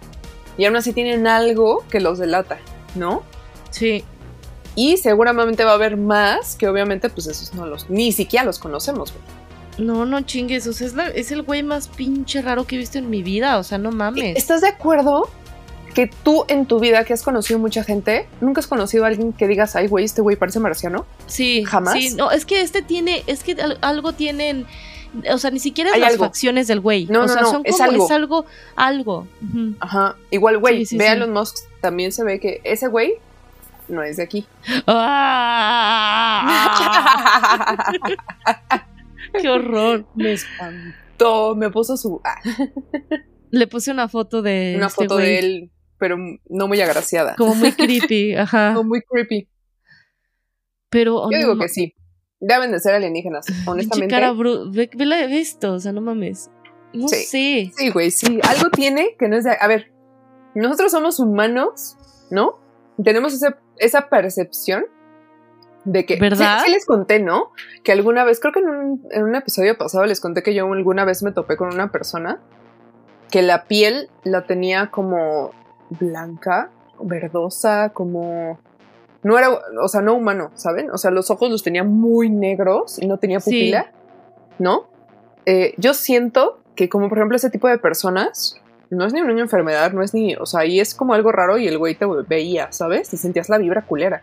[0.57, 2.59] Y aún así tienen algo que los delata,
[2.95, 3.23] ¿no?
[3.71, 4.05] sí.
[4.77, 8.59] Y seguramente va a haber más que obviamente pues esos no los, ni siquiera los
[8.59, 9.87] conocemos, güey.
[9.87, 12.79] No, no chingues, o sea, es, la- es el güey más pinche raro que he
[12.79, 14.37] visto en mi vida, o sea, no mames.
[14.37, 15.31] ¿Estás de acuerdo
[15.95, 19.33] que tú en tu vida que has conocido mucha gente, nunca has conocido a alguien
[19.33, 21.07] que digas, ay, güey, este güey parece marciano?
[21.27, 21.95] Sí, ¿Jamás?
[21.95, 24.67] Sí, no, es que este tiene, es que al- algo tienen,
[25.33, 26.25] o sea, ni siquiera es Hay las algo.
[26.25, 27.07] facciones del güey.
[27.07, 28.05] No, o no, sea, no, son es como, algo.
[28.05, 29.27] es algo, algo.
[29.81, 30.17] Ajá.
[30.31, 31.13] Igual, güey, Sí, sí, ve a.
[31.15, 33.15] Elon Musk, también se ve que ese güey
[33.89, 34.47] no es de aquí.
[34.87, 36.45] ¡Ah!
[39.41, 40.05] ¡Qué horror!
[40.15, 42.41] me espantó, me puso su ah,
[43.51, 46.17] Le puse una foto de una este foto de él, pero
[46.49, 47.35] no muy agraciada.
[47.37, 48.73] como muy creepy, ajá.
[48.73, 49.49] No, muy creepy.
[50.91, 51.95] Pero oh, Yo digo que sí.
[52.41, 54.15] Deben de ser alienígenas, honestamente.
[54.15, 56.51] cara ve, ve la- ve esto, o sea, no mames.
[56.93, 57.25] No Sí.
[57.25, 57.73] sé.
[57.77, 58.39] Sí, güey, sí.
[58.47, 59.57] Algo tiene que no es de.
[59.59, 59.93] A ver,
[60.55, 61.97] nosotros somos humanos,
[62.31, 62.61] ¿no?
[63.03, 64.85] Tenemos ese- esa percepción
[65.85, 66.17] de que.
[66.17, 66.59] ¿Verdad?
[66.61, 67.51] Sí, sí les conté, ¿no?
[67.83, 70.71] Que alguna vez, creo que en un, en un episodio pasado les conté que yo
[70.71, 72.41] alguna vez me topé con una persona
[73.31, 75.51] que la piel la tenía como
[75.99, 76.71] blanca,
[77.01, 78.59] verdosa, como.
[79.23, 79.49] No era,
[79.83, 80.91] o sea, no humano, ¿saben?
[80.91, 83.51] O sea, los ojos los tenía muy negros y no tenía Sí.
[83.51, 83.91] pupila,
[84.59, 84.87] ¿no?
[85.47, 89.41] Eh, yo siento que como por ejemplo ese tipo de personas no es ni una
[89.41, 92.07] enfermedad, no es ni, o sea, ahí es como algo raro y el güey te
[92.29, 93.13] veía, ¿sabes?
[93.15, 94.21] Y sentías la vibra culera.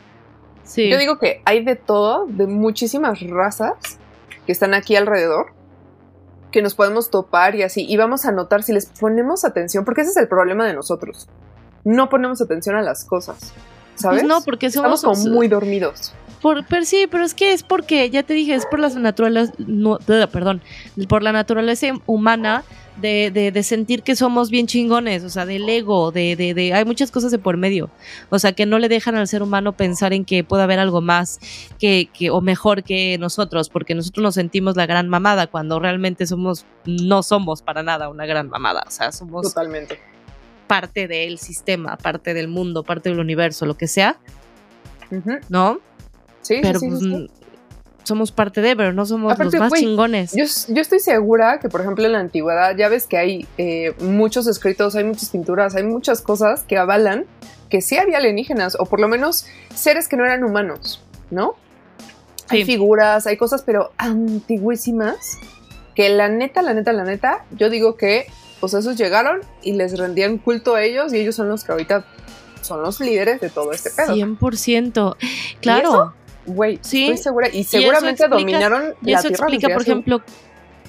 [0.64, 0.90] Sí.
[0.90, 3.74] Yo digo que hay de todo, de muchísimas razas
[4.46, 5.54] que están aquí alrededor,
[6.52, 10.02] que nos podemos topar y así, y vamos a notar si les ponemos atención, porque
[10.02, 11.28] ese es el problema de nosotros.
[11.84, 13.54] No ponemos atención a las cosas,
[13.96, 14.22] ¿sabes?
[14.22, 16.14] Pues no, porque somos Estamos como muy dormidos.
[16.42, 19.54] Por, pero sí, pero es que es porque, ya te dije, es por las naturaleza,
[19.60, 20.62] no, perdón,
[21.08, 22.64] por la naturaleza humana
[22.98, 26.74] de, de, de sentir que somos bien chingones, o sea, del ego, de, de, de,
[26.74, 27.92] hay muchas cosas de por medio,
[28.30, 31.00] o sea, que no le dejan al ser humano pensar en que puede haber algo
[31.00, 31.40] más
[31.80, 36.26] que, que o mejor que nosotros, porque nosotros nos sentimos la gran mamada cuando realmente
[36.26, 40.00] somos, no somos para nada una gran mamada, o sea, somos Totalmente.
[40.72, 44.16] Parte del sistema, parte del mundo, parte del universo, lo que sea.
[45.50, 45.82] ¿no?
[46.42, 47.30] Sí, sí, pero sí, sí, pues, sí.
[48.04, 50.32] somos parte de, pero no somos Aparte, los más chingones.
[50.34, 53.94] Yo, yo estoy segura que, por ejemplo, en la antigüedad, ya ves que hay eh,
[54.00, 57.26] muchos escritos, hay muchas pinturas, hay muchas cosas que avalan
[57.70, 61.56] que sí había alienígenas, o por lo menos seres que no eran humanos, ¿no?
[62.48, 65.38] Hay figuras, hay cosas, pero antiguísimas,
[65.96, 68.28] que la neta, la neta, la neta, yo digo que,
[68.62, 72.06] pues esos llegaron y les rendían culto a ellos, y ellos son los que ahorita
[72.62, 74.14] son los líderes de todo este pedo.
[74.16, 75.18] 100%.
[75.60, 76.14] Claro.
[76.46, 77.04] Güey, Sí.
[77.04, 79.46] estoy segura, y seguramente explica- dominaron Y la eso tierra.
[79.48, 80.22] explica, por ejemplo,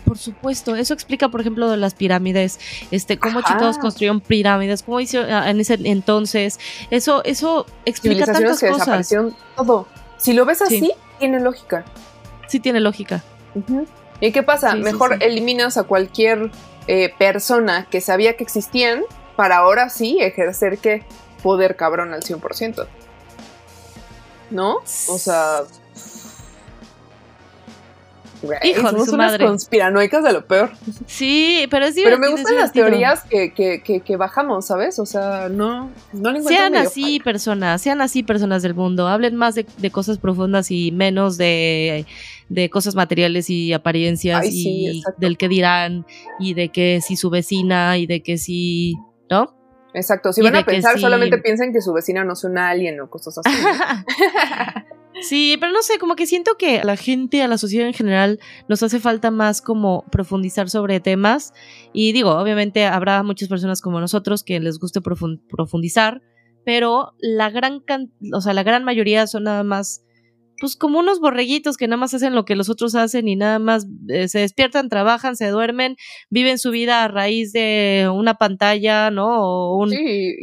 [0.04, 2.58] por supuesto, eso explica, por ejemplo, de las pirámides,
[2.90, 6.58] este, cómo chicos construyeron pirámides, cómo hizo ah, en ese entonces.
[6.90, 8.78] Eso, eso explica tantas que cosas.
[8.80, 9.86] desaparecieron todo.
[10.18, 10.64] Si lo ves Sí.
[10.76, 11.84] así, tiene lógica.
[12.48, 13.22] Sí tiene lógica.
[14.20, 14.72] ¿Y qué pasa?
[14.72, 15.24] Sí, Mejor sí.
[15.24, 16.50] eliminas a cualquier
[16.86, 19.02] eh, persona que sabía que existían
[19.36, 21.04] para ahora sí ejercer que
[21.42, 22.86] poder cabrón al 100%.
[24.50, 24.76] ¿No?
[25.08, 25.62] O sea...
[28.64, 29.46] Hijo de somos su unas madre.
[29.46, 30.70] conspiranoicas de lo peor.
[31.06, 32.86] Sí, pero es Pero me divertido, gustan las divertido.
[32.86, 34.98] teorías que, que, que, que bajamos, ¿sabes?
[34.98, 37.24] O sea, no, no le Sean así fallo.
[37.24, 42.06] personas, sean así personas del mundo, hablen más de, de cosas profundas y menos de,
[42.48, 45.20] de cosas materiales y apariencias Ay, sí, y exacto.
[45.20, 46.06] del que dirán
[46.38, 48.96] y de que si su vecina y de que si,
[49.30, 49.54] ¿no?
[49.94, 51.00] Exacto, si y van de a pensar, sí.
[51.02, 53.50] solamente piensen que su vecina no es un alien o cosas así.
[53.62, 53.68] ¿no?
[55.20, 57.94] sí, pero no sé, como que siento que a la gente, a la sociedad en
[57.94, 58.38] general,
[58.68, 61.52] nos hace falta más como profundizar sobre temas.
[61.92, 66.22] Y digo, obviamente habrá muchas personas como nosotros que les guste profun- profundizar,
[66.64, 70.04] pero la gran, can- o sea, la gran mayoría son nada más
[70.62, 73.58] pues como unos borreguitos que nada más hacen lo que los otros hacen y nada
[73.58, 75.96] más eh, se despiertan, trabajan, se duermen,
[76.30, 79.42] viven su vida a raíz de una pantalla, ¿no?
[79.42, 79.92] O un,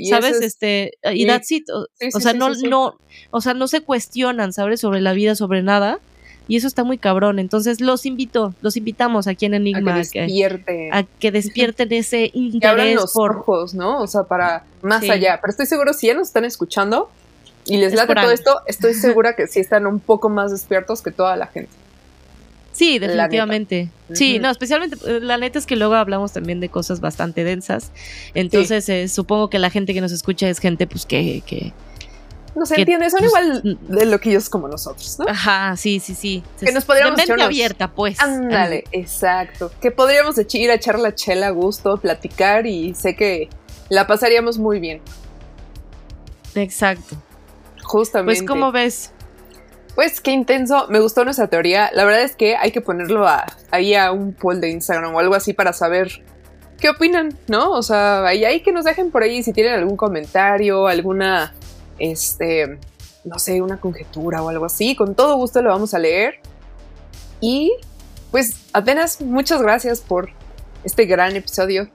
[0.10, 0.42] ¿sabes?
[0.42, 1.64] este, y, that's it.
[1.70, 2.98] O, sea, no, no,
[3.32, 4.82] o sea, no se cuestionan, ¿sabes?
[4.82, 6.02] Sobre la vida, sobre nada.
[6.50, 7.40] Y eso está muy cabrón.
[7.40, 12.30] Entonces los invito, los invitamos aquí en Enigma a que despierten, a que, despierten ese
[12.34, 14.02] interés que abran los ojos, ¿no?
[14.02, 15.40] O sea, para más allá.
[15.42, 17.10] Pero estoy seguro si ya nos están escuchando
[17.70, 21.12] y les late todo esto, estoy segura que sí están un poco más despiertos que
[21.12, 21.72] toda la gente.
[22.72, 23.90] Sí, definitivamente.
[24.14, 27.92] Sí, no, especialmente eh, la neta es que luego hablamos también de cosas bastante densas.
[28.34, 31.74] Entonces, eh, supongo que la gente que nos escucha es gente pues que, que
[32.56, 35.26] no se entiende, son pues, igual de loquillos como nosotros, ¿no?
[35.28, 36.44] Ajá, sí, sí, sí.
[36.60, 38.20] Que nos podríamos de mente abierta, pues.
[38.20, 39.72] Ándale, exacto.
[39.82, 43.50] Que podríamos ir a echar la chela a gusto, platicar y sé que
[43.90, 45.02] la pasaríamos muy bien.
[46.56, 47.18] Exacto.
[47.90, 48.42] Justamente.
[48.42, 49.12] Pues, ¿cómo ves?
[49.96, 51.90] Pues qué intenso, me gustó nuestra teoría.
[51.94, 53.26] La verdad es que hay que ponerlo
[53.72, 56.24] ahí a un poll de Instagram o algo así para saber
[56.80, 57.72] qué opinan, ¿no?
[57.72, 61.56] O sea, ahí hay que nos dejen por ahí si tienen algún comentario, alguna
[61.98, 62.78] este,
[63.26, 66.36] no sé, una conjetura o algo así, con todo gusto lo vamos a leer.
[67.42, 67.72] Y
[68.30, 70.30] pues apenas muchas gracias por
[70.84, 71.90] este gran episodio.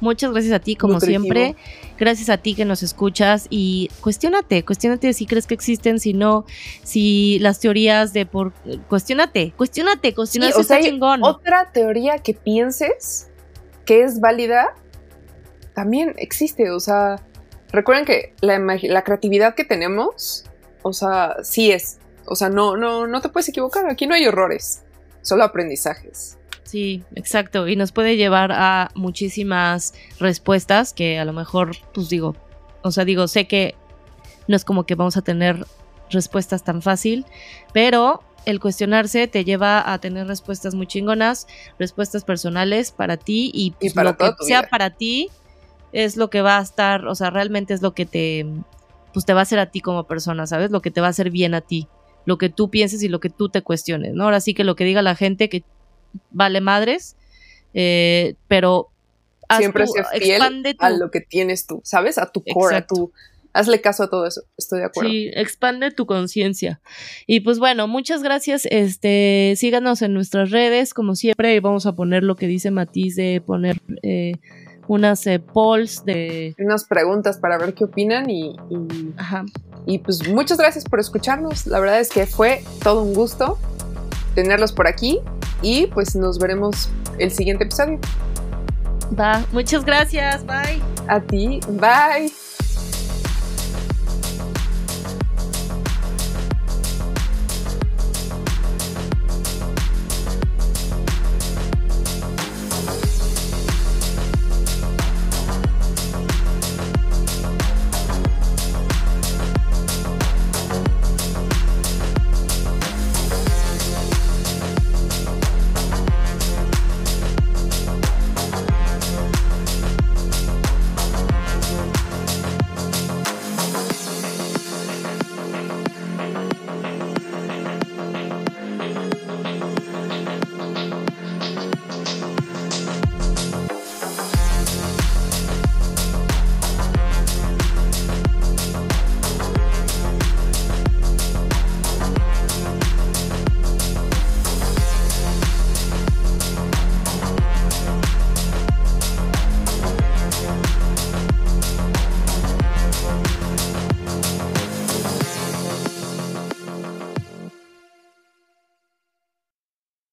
[0.00, 1.56] Muchas gracias a ti, como siempre.
[2.00, 6.46] Gracias a ti que nos escuchas y cuestionate, cuestionate si crees que existen, si no,
[6.82, 8.54] si las teorías de por.
[8.88, 10.54] Cuestionate, cuestionate, cuestionate.
[10.58, 11.22] o sea, chingón.
[11.22, 13.28] Otra teoría que pienses
[13.84, 14.74] que es válida
[15.74, 17.20] también existe, o sea,
[17.70, 20.46] recuerden que la, creatividad que tenemos,
[20.80, 21.98] o sea, sí es.
[22.24, 23.90] O sea, no, no, no te puedes equivocar.
[23.90, 24.84] Aquí no hay errores,
[25.20, 26.38] solo aprendizajes.
[26.70, 27.66] Sí, exacto.
[27.66, 32.36] Y nos puede llevar a muchísimas respuestas que a lo mejor, pues digo,
[32.82, 33.74] o sea, digo, sé que
[34.46, 35.66] no es como que vamos a tener
[36.10, 37.26] respuestas tan fácil,
[37.72, 41.48] pero el cuestionarse te lleva a tener respuestas muy chingonas,
[41.80, 45.28] respuestas personales para ti y, pues, para lo que sea para ti
[45.90, 48.46] es lo que va a estar, o sea, realmente es lo que te,
[49.12, 50.70] pues te va a hacer a ti como persona, ¿sabes?
[50.70, 51.88] Lo que te va a hacer bien a ti,
[52.26, 54.22] lo que tú pienses y lo que tú te cuestiones, ¿no?
[54.22, 55.64] Ahora sí que lo que diga la gente que
[56.30, 57.16] vale madres,
[57.74, 58.90] eh, pero
[59.58, 60.42] siempre tu, fiel
[60.78, 62.18] a lo que tienes tú, ¿sabes?
[62.18, 63.12] A tu core, a tu
[63.52, 65.10] hazle caso a todo eso, estoy de acuerdo.
[65.10, 66.80] Sí, expande tu conciencia.
[67.26, 68.66] Y pues bueno, muchas gracias.
[68.70, 73.42] Este, síganos en nuestras redes, como siempre, vamos a poner lo que dice Matiz de
[73.44, 74.34] poner eh,
[74.86, 76.54] unas eh, polls de...
[76.58, 78.56] Unas preguntas para ver qué opinan y,
[79.86, 81.66] y, pues muchas gracias por escucharnos.
[81.66, 83.58] La verdad es que fue todo un gusto
[84.34, 85.20] tenerlos por aquí
[85.62, 87.98] y pues nos veremos el siguiente episodio.
[89.18, 90.80] Va, muchas gracias, bye.
[91.08, 92.30] A ti, bye.